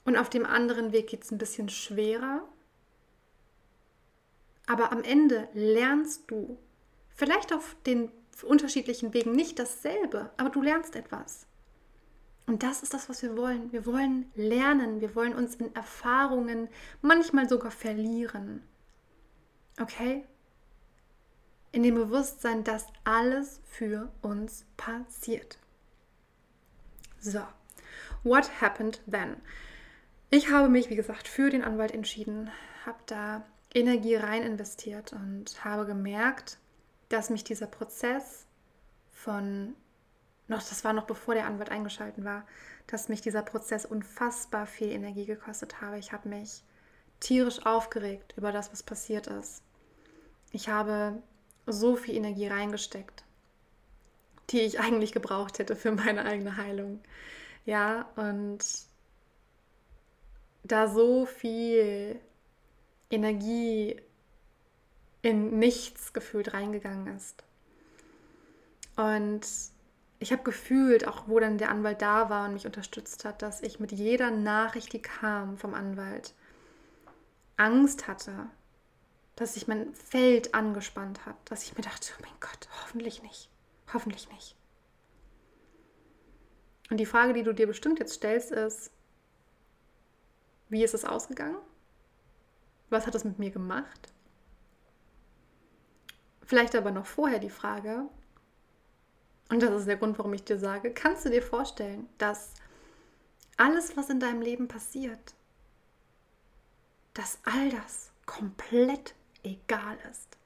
[0.04, 2.48] Und auf dem anderen Weg geht es ein bisschen schwerer.
[4.68, 6.60] Aber am Ende lernst du
[7.18, 8.12] vielleicht auf den
[8.44, 11.46] unterschiedlichen Wegen nicht dasselbe, aber du lernst etwas.
[12.46, 13.72] Und das ist das, was wir wollen.
[13.72, 16.68] Wir wollen lernen, wir wollen uns in Erfahrungen
[17.02, 18.62] manchmal sogar verlieren.
[19.80, 20.24] Okay?
[21.72, 25.58] In dem Bewusstsein, dass alles für uns passiert.
[27.18, 27.42] So,
[28.22, 29.36] what happened then?
[30.30, 32.50] Ich habe mich, wie gesagt, für den Anwalt entschieden,
[32.86, 33.44] habe da
[33.74, 36.58] Energie rein investiert und habe gemerkt,
[37.08, 38.46] dass mich dieser Prozess
[39.10, 39.74] von,
[40.46, 42.46] noch, das war noch bevor der Anwalt eingeschaltet war,
[42.86, 45.98] dass mich dieser Prozess unfassbar viel Energie gekostet habe.
[45.98, 46.62] Ich habe mich
[47.20, 49.62] tierisch aufgeregt über das, was passiert ist.
[50.52, 51.22] Ich habe
[51.66, 53.24] so viel Energie reingesteckt,
[54.50, 57.00] die ich eigentlich gebraucht hätte für meine eigene Heilung.
[57.66, 58.64] Ja, und
[60.64, 62.18] da so viel
[63.10, 64.00] Energie
[65.22, 67.44] in nichts gefühlt reingegangen ist.
[68.96, 69.46] Und
[70.18, 73.62] ich habe gefühlt, auch wo dann der Anwalt da war und mich unterstützt hat, dass
[73.62, 76.34] ich mit jeder Nachricht, die kam vom Anwalt,
[77.56, 78.46] Angst hatte,
[79.36, 83.48] dass sich mein Feld angespannt hat, dass ich mir dachte, oh mein Gott, hoffentlich nicht,
[83.92, 84.56] hoffentlich nicht.
[86.90, 88.90] Und die Frage, die du dir bestimmt jetzt stellst, ist,
[90.68, 91.58] wie ist es ausgegangen?
[92.90, 94.12] Was hat es mit mir gemacht?
[96.48, 98.08] Vielleicht aber noch vorher die Frage,
[99.50, 102.54] und das ist der Grund, warum ich dir sage, kannst du dir vorstellen, dass
[103.58, 105.34] alles, was in deinem Leben passiert,
[107.12, 110.38] dass all das komplett egal ist.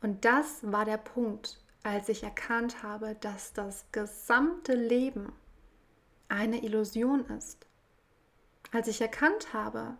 [0.00, 5.34] Und das war der Punkt, als ich erkannt habe, dass das gesamte Leben
[6.30, 7.66] eine Illusion ist.
[8.72, 9.98] Als ich erkannt habe,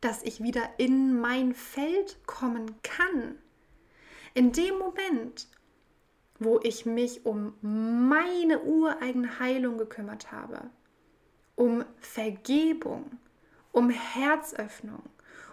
[0.00, 3.38] dass ich wieder in mein Feld kommen kann.
[4.36, 5.48] In dem Moment,
[6.38, 10.68] wo ich mich um meine ureigene Heilung gekümmert habe,
[11.54, 13.18] um Vergebung,
[13.72, 15.02] um Herzöffnung,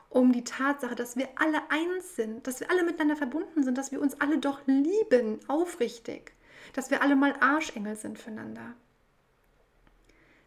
[0.10, 3.94] um die Tatsache, dass wir alle eins sind, dass wir alle miteinander verbunden sind, dass
[3.94, 6.34] wir uns alle doch lieben, aufrichtig,
[6.74, 8.74] dass wir alle mal Arschengel sind füreinander.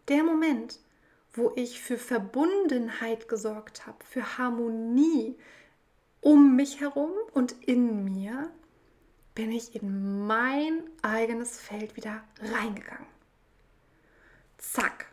[0.09, 0.79] Der Moment,
[1.33, 5.39] wo ich für Verbundenheit gesorgt habe, für Harmonie
[6.27, 8.51] um mich herum und in mir,
[9.37, 13.07] bin ich in mein eigenes Feld wieder reingegangen.
[14.59, 15.07] Zack,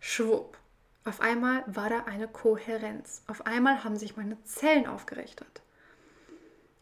[0.00, 0.58] schwupp.
[1.04, 3.22] Auf einmal war da eine Kohärenz.
[3.28, 5.62] Auf einmal haben sich meine Zellen aufgerichtet.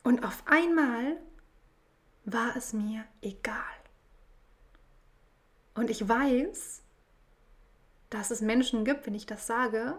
[0.03, 1.19] Und auf einmal
[2.25, 3.61] war es mir egal.
[5.75, 6.81] Und ich weiß,
[8.09, 9.99] dass es Menschen gibt, wenn ich das sage,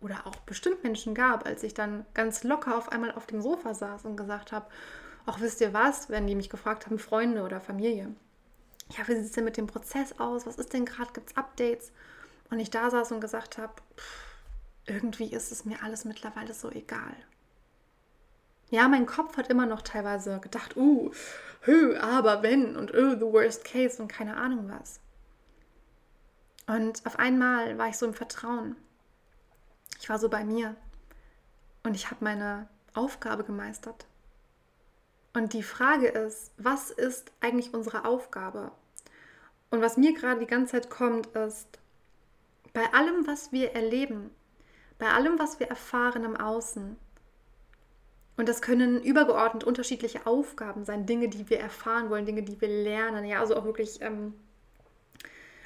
[0.00, 3.74] oder auch bestimmt Menschen gab, als ich dann ganz locker auf einmal auf dem Sofa
[3.74, 4.66] saß und gesagt habe,
[5.26, 8.14] auch wisst ihr was, wenn die mich gefragt haben, Freunde oder Familie,
[8.96, 10.46] ja, wie sieht es denn mit dem Prozess aus?
[10.46, 11.12] Was ist denn gerade?
[11.12, 11.92] Gibt es Updates?
[12.50, 13.74] Und ich da saß und gesagt habe,
[14.86, 17.14] irgendwie ist es mir alles mittlerweile so egal.
[18.70, 21.10] Ja, mein Kopf hat immer noch teilweise gedacht, uh,
[21.62, 25.00] hö, aber wenn und uh, the worst case und keine Ahnung was.
[26.66, 28.76] Und auf einmal war ich so im Vertrauen.
[30.00, 30.74] Ich war so bei mir
[31.82, 34.06] und ich habe meine Aufgabe gemeistert.
[35.34, 38.72] Und die Frage ist, was ist eigentlich unsere Aufgabe?
[39.70, 41.68] Und was mir gerade die ganze Zeit kommt, ist,
[42.72, 44.30] bei allem, was wir erleben,
[44.98, 46.96] bei allem, was wir erfahren im Außen,
[48.36, 52.68] und das können übergeordnet unterschiedliche Aufgaben sein, Dinge, die wir erfahren wollen, Dinge, die wir
[52.68, 54.32] lernen, ja, also auch wirklich ähm,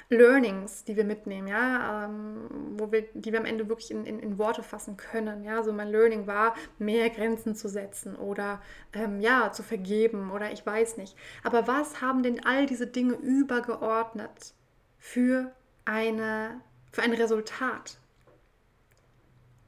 [0.09, 2.47] Learnings, die wir mitnehmen, ja, ähm,
[2.77, 5.43] wo wir, die wir am Ende wirklich in, in, in, Worte fassen können.
[5.43, 8.61] Ja, so mein Learning war, mehr Grenzen zu setzen oder
[8.93, 11.15] ähm, ja, zu vergeben oder ich weiß nicht.
[11.43, 14.53] Aber was haben denn all diese Dinge übergeordnet
[14.99, 15.51] für
[15.85, 16.61] eine
[16.95, 17.97] für ein Resultat.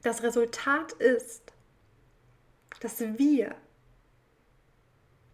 [0.02, 1.52] Das Resultat ist,
[2.80, 3.54] dass wir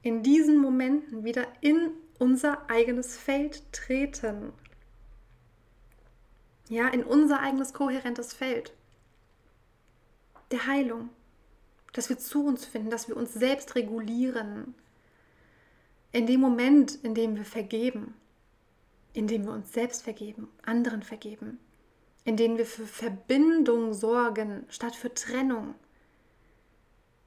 [0.02, 4.52] in diesen Momenten wieder in unser eigenes Feld treten.
[6.68, 8.72] Ja, in unser eigenes kohärentes Feld.
[10.50, 11.10] Der Heilung,
[11.92, 14.74] dass wir zu uns finden, dass wir uns selbst regulieren.
[16.12, 18.14] In dem Moment, in dem wir vergeben,
[19.12, 21.58] in dem wir uns selbst vergeben, anderen vergeben,
[22.24, 25.74] in denen wir für Verbindung sorgen statt für Trennung,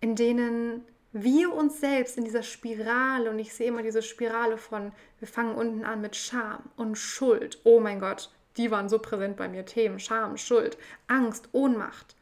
[0.02, 4.92] in denen wir uns selbst in dieser Spirale, und ich sehe immer diese Spirale von,
[5.20, 9.38] wir fangen unten an mit Scham und Schuld, oh mein Gott, die waren so präsent
[9.38, 10.78] bei mir, Themen, Scham, Schuld,
[11.08, 12.16] Angst, Ohnmacht.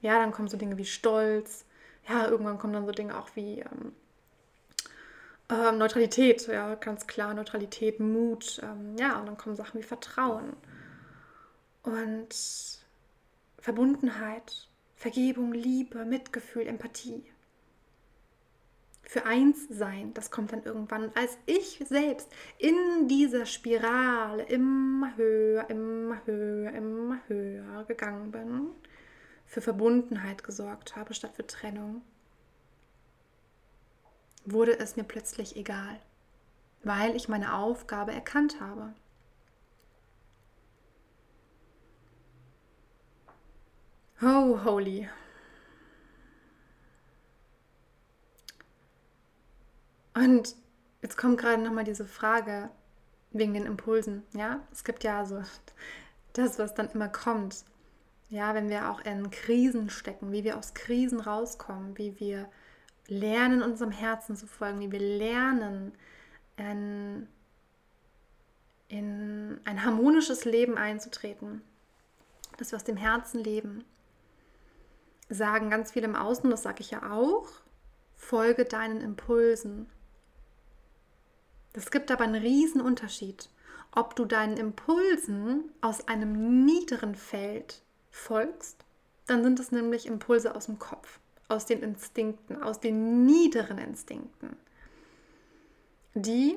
[0.00, 1.64] Ja, dann kommen so Dinge wie Stolz,
[2.08, 3.92] ja, irgendwann kommen dann so Dinge auch wie ähm,
[5.50, 10.54] äh, Neutralität, ja, ganz klar, Neutralität, Mut, ähm, ja, und dann kommen Sachen wie Vertrauen
[11.82, 12.34] und
[13.58, 17.24] Verbundenheit, Vergebung, Liebe, Mitgefühl, Empathie.
[19.10, 21.02] Für eins sein, das kommt dann irgendwann.
[21.02, 28.70] Und als ich selbst in dieser Spirale immer höher, immer höher, immer höher gegangen bin,
[29.46, 32.02] für Verbundenheit gesorgt habe statt für Trennung,
[34.44, 35.98] wurde es mir plötzlich egal,
[36.84, 38.94] weil ich meine Aufgabe erkannt habe.
[44.22, 45.08] Oh, holy.
[50.14, 50.56] Und
[51.02, 52.70] jetzt kommt gerade nochmal diese Frage
[53.32, 54.22] wegen den Impulsen.
[54.34, 55.42] Ja, es gibt ja so
[56.32, 57.64] das, was dann immer kommt.
[58.28, 62.48] Ja, wenn wir auch in Krisen stecken, wie wir aus Krisen rauskommen, wie wir
[63.08, 65.92] lernen, unserem Herzen zu folgen, wie wir lernen,
[66.56, 67.26] in,
[68.88, 71.62] in ein harmonisches Leben einzutreten,
[72.58, 73.84] dass wir aus dem Herzen leben
[75.30, 77.48] sagen ganz viele im Außen, das sage ich ja auch,
[78.16, 79.88] folge deinen Impulsen.
[81.72, 83.48] Es gibt aber einen riesen Unterschied,
[83.92, 88.84] ob du deinen Impulsen aus einem niederen Feld folgst,
[89.26, 94.56] dann sind es nämlich Impulse aus dem Kopf, aus den Instinkten, aus den niederen Instinkten,
[96.14, 96.56] die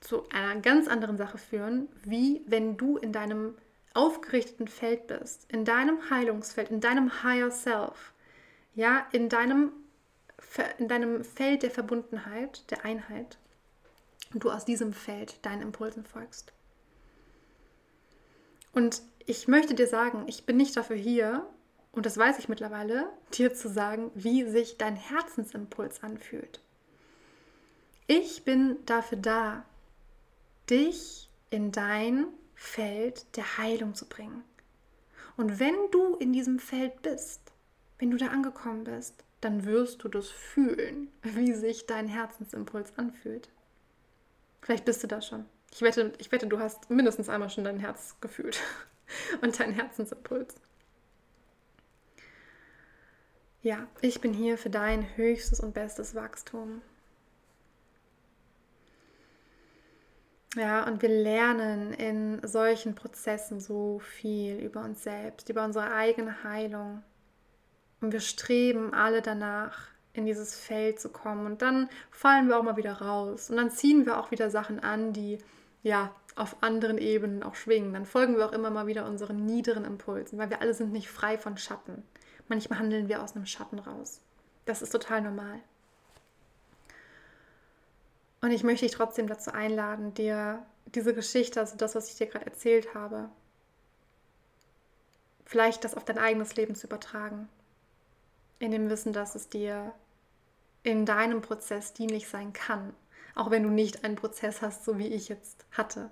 [0.00, 3.54] zu einer ganz anderen Sache führen, wie wenn du in deinem
[3.94, 8.12] aufgerichteten Feld bist, in deinem Heilungsfeld, in deinem Higher Self,
[8.74, 9.72] ja, in deinem,
[10.78, 13.38] in deinem Feld der Verbundenheit, der Einheit,
[14.32, 16.52] und du aus diesem Feld deinen Impulsen folgst.
[18.72, 21.46] Und ich möchte dir sagen, ich bin nicht dafür hier,
[21.92, 26.60] und das weiß ich mittlerweile, dir zu sagen, wie sich dein Herzensimpuls anfühlt.
[28.06, 29.64] Ich bin dafür da,
[30.70, 34.44] dich in dein Feld der Heilung zu bringen.
[35.36, 37.40] Und wenn du in diesem Feld bist,
[37.98, 43.48] wenn du da angekommen bist, dann wirst du das fühlen, wie sich dein Herzensimpuls anfühlt.
[44.68, 45.46] Vielleicht bist du da schon.
[45.72, 48.60] Ich wette, ich wette, du hast mindestens einmal schon dein Herz gefühlt
[49.40, 50.56] und deinen Herzensimpuls.
[53.62, 56.82] Ja, ich bin hier für dein höchstes und bestes Wachstum.
[60.54, 66.44] Ja, und wir lernen in solchen Prozessen so viel über uns selbst, über unsere eigene
[66.44, 67.02] Heilung.
[68.02, 69.88] Und wir streben alle danach,
[70.18, 71.46] in dieses Feld zu kommen.
[71.46, 73.48] Und dann fallen wir auch mal wieder raus.
[73.50, 75.38] Und dann ziehen wir auch wieder Sachen an, die
[75.82, 77.92] ja auf anderen Ebenen auch schwingen.
[77.92, 81.08] Dann folgen wir auch immer mal wieder unseren niederen Impulsen, weil wir alle sind nicht
[81.08, 82.02] frei von Schatten.
[82.48, 84.20] Manchmal handeln wir aus einem Schatten raus.
[84.66, 85.60] Das ist total normal.
[88.40, 92.26] Und ich möchte dich trotzdem dazu einladen, dir diese Geschichte, also das, was ich dir
[92.26, 93.28] gerade erzählt habe,
[95.44, 97.48] vielleicht das auf dein eigenes Leben zu übertragen.
[98.60, 99.92] In dem Wissen, dass es dir
[100.82, 102.94] in deinem Prozess dienlich sein kann,
[103.34, 106.10] auch wenn du nicht einen Prozess hast, so wie ich jetzt hatte.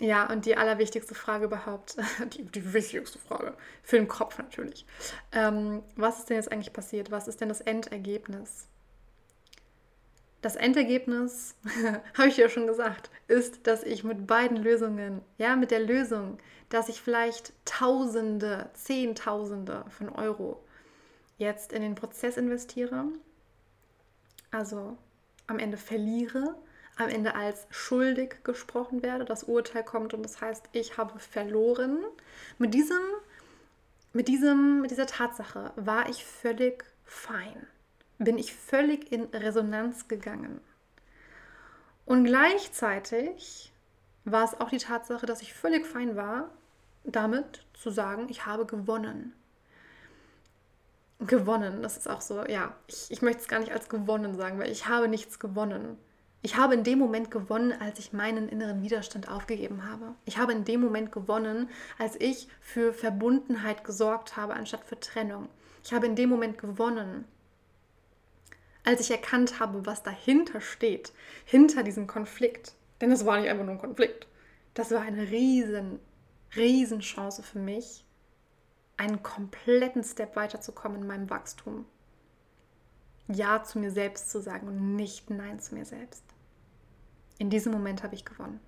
[0.00, 1.96] Ja, und die allerwichtigste Frage überhaupt,
[2.34, 4.84] die, die wichtigste Frage, für den Kopf natürlich.
[5.32, 7.10] Ähm, was ist denn jetzt eigentlich passiert?
[7.10, 8.66] Was ist denn das Endergebnis?
[10.42, 11.54] Das Endergebnis,
[12.18, 16.38] habe ich ja schon gesagt, ist, dass ich mit beiden Lösungen, ja, mit der Lösung,
[16.70, 20.62] dass ich vielleicht Tausende, Zehntausende von Euro
[21.38, 23.06] jetzt in den Prozess investiere,
[24.50, 24.96] also
[25.46, 26.54] am Ende verliere,
[26.96, 31.98] am Ende als schuldig gesprochen werde, das Urteil kommt und das heißt, ich habe verloren.
[32.58, 33.02] Mit diesem,
[34.12, 37.66] mit diesem, mit dieser Tatsache war ich völlig fein.
[38.18, 40.60] Bin ich völlig in Resonanz gegangen.
[42.06, 43.72] Und gleichzeitig
[44.24, 46.50] war es auch die Tatsache, dass ich völlig fein war,
[47.02, 49.34] damit zu sagen, ich habe gewonnen
[51.26, 51.82] gewonnen.
[51.82, 54.70] Das ist auch so, ja, ich, ich möchte es gar nicht als gewonnen sagen, weil
[54.70, 55.96] ich habe nichts gewonnen.
[56.42, 60.14] Ich habe in dem Moment gewonnen, als ich meinen inneren Widerstand aufgegeben habe.
[60.26, 65.48] Ich habe in dem Moment gewonnen, als ich für Verbundenheit gesorgt habe, anstatt für Trennung.
[65.82, 67.24] Ich habe in dem Moment gewonnen,
[68.84, 71.14] als ich erkannt habe, was dahinter steht,
[71.46, 72.74] hinter diesem Konflikt.
[73.00, 74.26] Denn es war nicht einfach nur ein Konflikt.
[74.74, 75.98] Das war eine riesen,
[76.56, 78.03] riesen Chance für mich,
[78.96, 81.86] einen kompletten Step weiterzukommen in meinem Wachstum.
[83.28, 86.24] Ja zu mir selbst zu sagen und nicht Nein zu mir selbst.
[87.38, 88.60] In diesem Moment habe ich gewonnen.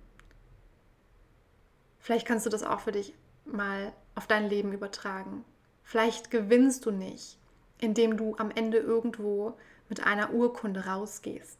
[1.99, 3.13] Vielleicht kannst du das auch für dich
[3.45, 5.45] mal auf dein Leben übertragen.
[5.83, 7.37] Vielleicht gewinnst du nicht,
[7.79, 9.53] indem du am Ende irgendwo
[9.89, 11.57] mit einer Urkunde rausgehst.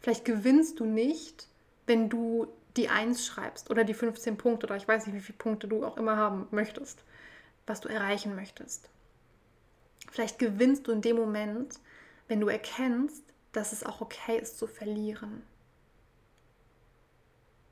[0.00, 1.48] Vielleicht gewinnst du nicht,
[1.86, 2.46] wenn du
[2.76, 5.84] die 1 schreibst oder die 15 Punkte oder ich weiß nicht, wie viele Punkte du
[5.84, 7.02] auch immer haben möchtest
[7.68, 8.88] was du erreichen möchtest.
[10.10, 11.78] Vielleicht gewinnst du in dem Moment,
[12.26, 15.42] wenn du erkennst, dass es auch okay ist zu verlieren.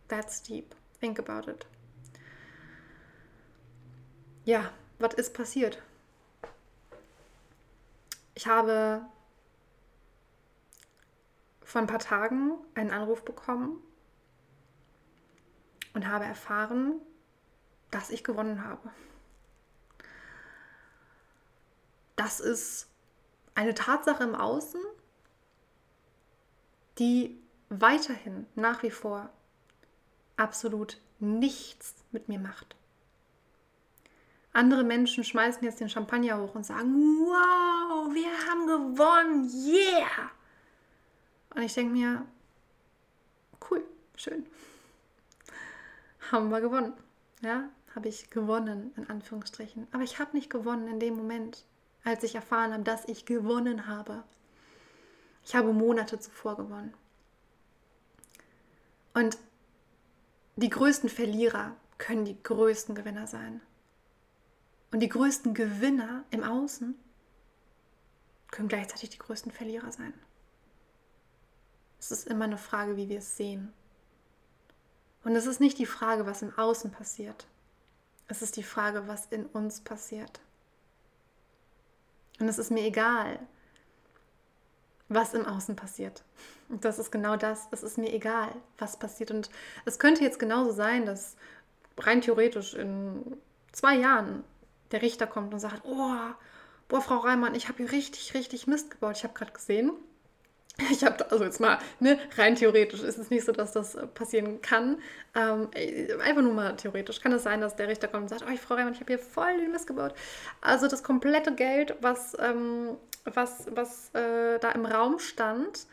[0.08, 0.74] That's deep.
[1.00, 1.66] Think about it.
[4.44, 5.82] Ja, was ist passiert?
[8.34, 9.04] Ich habe
[11.62, 13.82] vor ein paar Tagen einen Anruf bekommen
[15.94, 17.00] und habe erfahren,
[17.90, 18.90] dass ich gewonnen habe.
[22.16, 22.88] Das ist
[23.54, 24.80] eine Tatsache im Außen,
[26.98, 27.38] die
[27.68, 29.30] weiterhin nach wie vor
[30.36, 32.76] absolut nichts mit mir macht.
[34.52, 40.30] Andere Menschen schmeißen jetzt den Champagner hoch und sagen, wow, wir haben gewonnen, yeah!
[41.54, 42.26] Und ich denke mir,
[43.70, 44.46] cool, schön.
[46.30, 46.94] Haben wir gewonnen.
[47.42, 49.86] Ja, habe ich gewonnen, in Anführungsstrichen.
[49.92, 51.64] Aber ich habe nicht gewonnen in dem Moment
[52.06, 54.22] als ich erfahren habe, dass ich gewonnen habe.
[55.44, 56.94] Ich habe Monate zuvor gewonnen.
[59.12, 59.36] Und
[60.54, 63.60] die größten Verlierer können die größten Gewinner sein.
[64.92, 66.94] Und die größten Gewinner im Außen
[68.52, 70.14] können gleichzeitig die größten Verlierer sein.
[71.98, 73.72] Es ist immer eine Frage, wie wir es sehen.
[75.24, 77.48] Und es ist nicht die Frage, was im Außen passiert.
[78.28, 80.40] Es ist die Frage, was in uns passiert.
[82.38, 83.38] Und es ist mir egal,
[85.08, 86.24] was im Außen passiert.
[86.68, 87.68] Und das ist genau das.
[87.70, 89.30] Es ist mir egal, was passiert.
[89.30, 89.50] Und
[89.84, 91.36] es könnte jetzt genauso sein, dass
[91.98, 93.36] rein theoretisch in
[93.72, 94.44] zwei Jahren
[94.90, 96.16] der Richter kommt und sagt, oh,
[96.88, 99.16] boah, Frau Reimann, ich habe hier richtig, richtig Mist gebaut.
[99.16, 99.92] Ich habe gerade gesehen,
[100.90, 104.06] ich habe, also jetzt mal, ne, rein theoretisch ist es nicht so, dass das äh,
[104.06, 104.98] passieren kann.
[105.34, 105.70] Ähm,
[106.20, 108.74] einfach nur mal theoretisch kann es sein, dass der Richter kommt und sagt, oh, Frau
[108.74, 110.14] Reimann, ich habe hier voll den Mist gebaut.
[110.60, 115.86] Also das komplette Geld, was, ähm, was, was äh, da im Raum stand,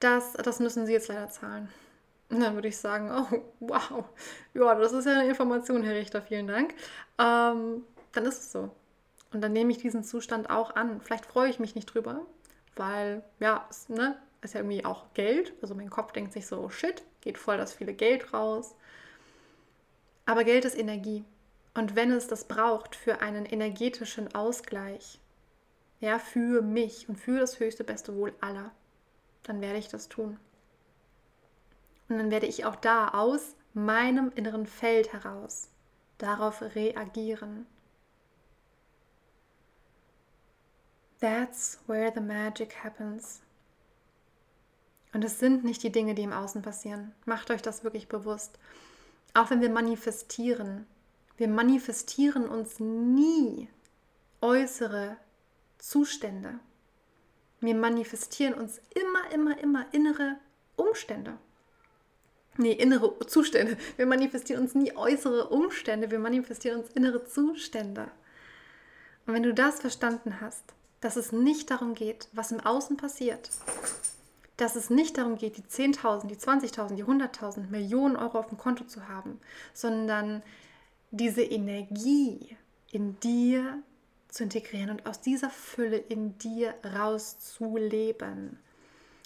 [0.00, 1.68] das, das müssen Sie jetzt leider zahlen.
[2.30, 4.04] Und dann würde ich sagen, oh, wow,
[4.54, 6.74] ja, das ist ja eine Information, Herr Richter, vielen Dank.
[7.18, 8.70] Ähm, dann ist es so.
[9.32, 11.00] Und dann nehme ich diesen Zustand auch an.
[11.00, 12.22] Vielleicht freue ich mich nicht drüber,
[12.76, 15.52] weil, ja, ne, ist ja irgendwie auch Geld.
[15.62, 18.74] Also mein Kopf denkt sich so, shit, geht voll das viele Geld raus.
[20.26, 21.24] Aber Geld ist Energie.
[21.74, 25.20] Und wenn es das braucht für einen energetischen Ausgleich,
[26.00, 28.72] ja, für mich und für das höchste, beste Wohl aller,
[29.42, 30.38] dann werde ich das tun.
[32.08, 35.70] Und dann werde ich auch da aus meinem inneren Feld heraus
[36.18, 37.66] darauf reagieren.
[41.20, 43.42] That's where the magic happens.
[45.12, 47.12] Und es sind nicht die Dinge, die im Außen passieren.
[47.24, 48.58] Macht euch das wirklich bewusst.
[49.34, 50.86] Auch wenn wir manifestieren,
[51.36, 53.68] wir manifestieren uns nie
[54.40, 55.16] äußere
[55.78, 56.60] Zustände.
[57.60, 60.36] Wir manifestieren uns immer, immer, immer innere
[60.76, 61.36] Umstände.
[62.56, 63.76] Nee, innere Zustände.
[63.96, 68.10] Wir manifestieren uns nie äußere Umstände, wir manifestieren uns innere Zustände.
[69.26, 70.64] Und wenn du das verstanden hast,
[71.00, 73.50] dass es nicht darum geht, was im Außen passiert,
[74.60, 78.58] dass es nicht darum geht, die 10.000, die 20.000, die 100.000 Millionen Euro auf dem
[78.58, 79.40] Konto zu haben,
[79.72, 80.42] sondern
[81.10, 82.56] diese Energie
[82.92, 83.82] in dir
[84.28, 88.58] zu integrieren und aus dieser Fülle in dir rauszuleben,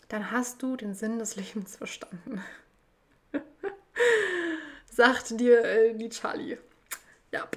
[0.09, 2.43] dann hast du den Sinn des Lebens verstanden.
[4.87, 6.59] Sagt dir äh, die Charlie.
[7.33, 7.49] Ja.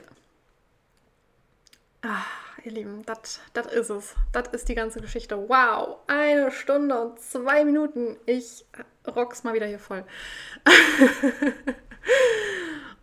[2.02, 2.26] Ah
[2.68, 3.40] ihr Lieben, das
[3.72, 4.16] ist es.
[4.32, 5.38] Das ist die ganze Geschichte.
[5.50, 8.18] Wow, eine Stunde und zwei Minuten.
[8.26, 8.66] Ich
[9.08, 10.04] rock's mal wieder hier voll.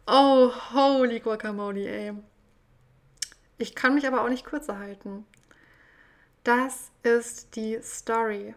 [0.07, 2.12] oh, holy guacamole, ey.
[3.59, 5.26] Ich kann mich aber auch nicht kürzer halten.
[6.42, 8.55] Das ist die Story.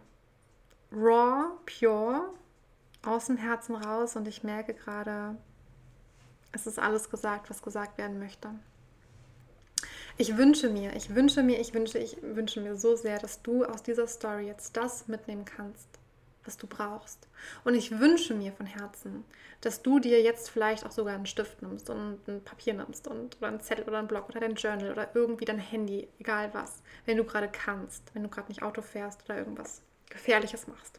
[0.92, 2.34] Raw, pure,
[3.04, 5.36] aus dem Herzen raus und ich merke gerade,
[6.52, 8.50] es ist alles gesagt, was gesagt werden möchte.
[10.20, 13.64] Ich wünsche mir, ich wünsche mir, ich wünsche, ich wünsche mir so sehr, dass du
[13.64, 15.86] aus dieser Story jetzt das mitnehmen kannst,
[16.44, 17.28] was du brauchst.
[17.62, 19.24] Und ich wünsche mir von Herzen,
[19.60, 23.36] dass du dir jetzt vielleicht auch sogar einen Stift nimmst und ein Papier nimmst und
[23.36, 26.82] oder einen Zettel oder einen Block oder dein Journal oder irgendwie dein Handy, egal was,
[27.06, 30.98] wenn du gerade kannst, wenn du gerade nicht Auto fährst oder irgendwas Gefährliches machst.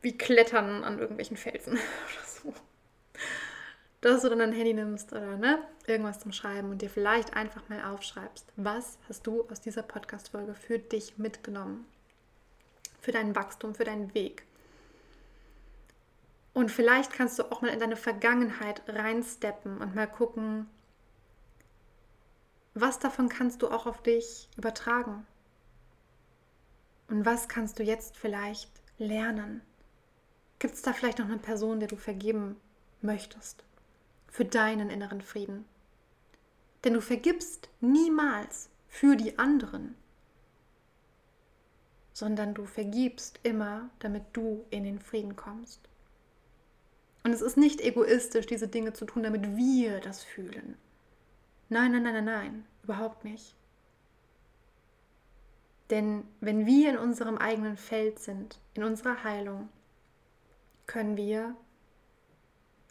[0.00, 2.54] Wie Klettern an irgendwelchen Felsen oder so
[4.00, 7.68] dass du dann dein Handy nimmst oder ne, irgendwas zum Schreiben und dir vielleicht einfach
[7.68, 11.86] mal aufschreibst, was hast du aus dieser Podcast-Folge für dich mitgenommen?
[13.00, 14.44] Für dein Wachstum, für deinen Weg.
[16.52, 20.68] Und vielleicht kannst du auch mal in deine Vergangenheit reinsteppen und mal gucken,
[22.74, 25.26] was davon kannst du auch auf dich übertragen?
[27.08, 29.62] Und was kannst du jetzt vielleicht lernen?
[30.58, 32.56] Gibt es da vielleicht noch eine Person, der du vergeben
[33.00, 33.64] möchtest?
[34.30, 35.64] Für deinen inneren Frieden.
[36.84, 39.94] Denn du vergibst niemals für die anderen,
[42.12, 45.80] sondern du vergibst immer, damit du in den Frieden kommst.
[47.22, 50.76] Und es ist nicht egoistisch, diese Dinge zu tun, damit wir das fühlen.
[51.68, 53.54] Nein, nein, nein, nein, nein, überhaupt nicht.
[55.90, 59.68] Denn wenn wir in unserem eigenen Feld sind, in unserer Heilung,
[60.86, 61.56] können wir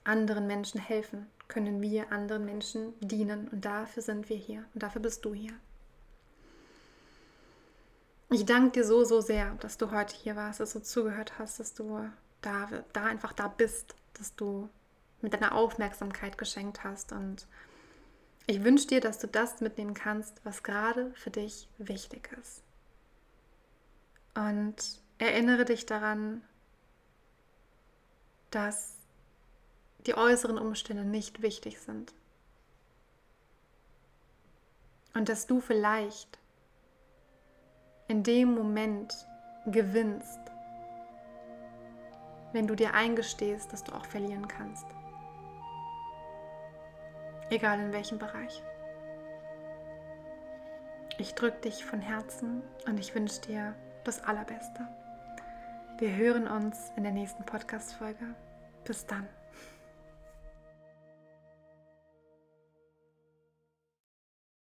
[0.10, 5.02] anderen Menschen helfen, können wir anderen Menschen dienen und dafür sind wir hier und dafür
[5.02, 5.54] bist du hier.
[8.32, 11.60] Ich danke dir so, so sehr, dass du heute hier warst, dass du zugehört hast,
[11.60, 12.10] dass du
[12.42, 14.70] da, da einfach da bist, dass du
[15.22, 17.48] mit deiner Aufmerksamkeit geschenkt hast und
[18.48, 22.64] ich wünsche dir, dass du das mitnehmen kannst, was gerade für dich wichtig ist.
[24.34, 24.76] Und
[25.20, 26.42] erinnere dich daran,
[28.50, 28.99] dass
[30.06, 32.14] die äußeren Umstände nicht wichtig sind.
[35.14, 36.40] Und dass du vielleicht
[38.08, 39.14] in dem Moment
[39.66, 40.40] gewinnst,
[42.54, 44.86] wenn du dir eingestehst, dass du auch verlieren kannst.
[47.50, 48.64] Egal in welchem Bereich.
[51.18, 54.88] Ich drücke dich von Herzen und ich wünsche dir das Allerbeste.
[55.98, 58.36] Wir hören uns in der nächsten Podcast-Folge.
[58.86, 59.28] Bis dann.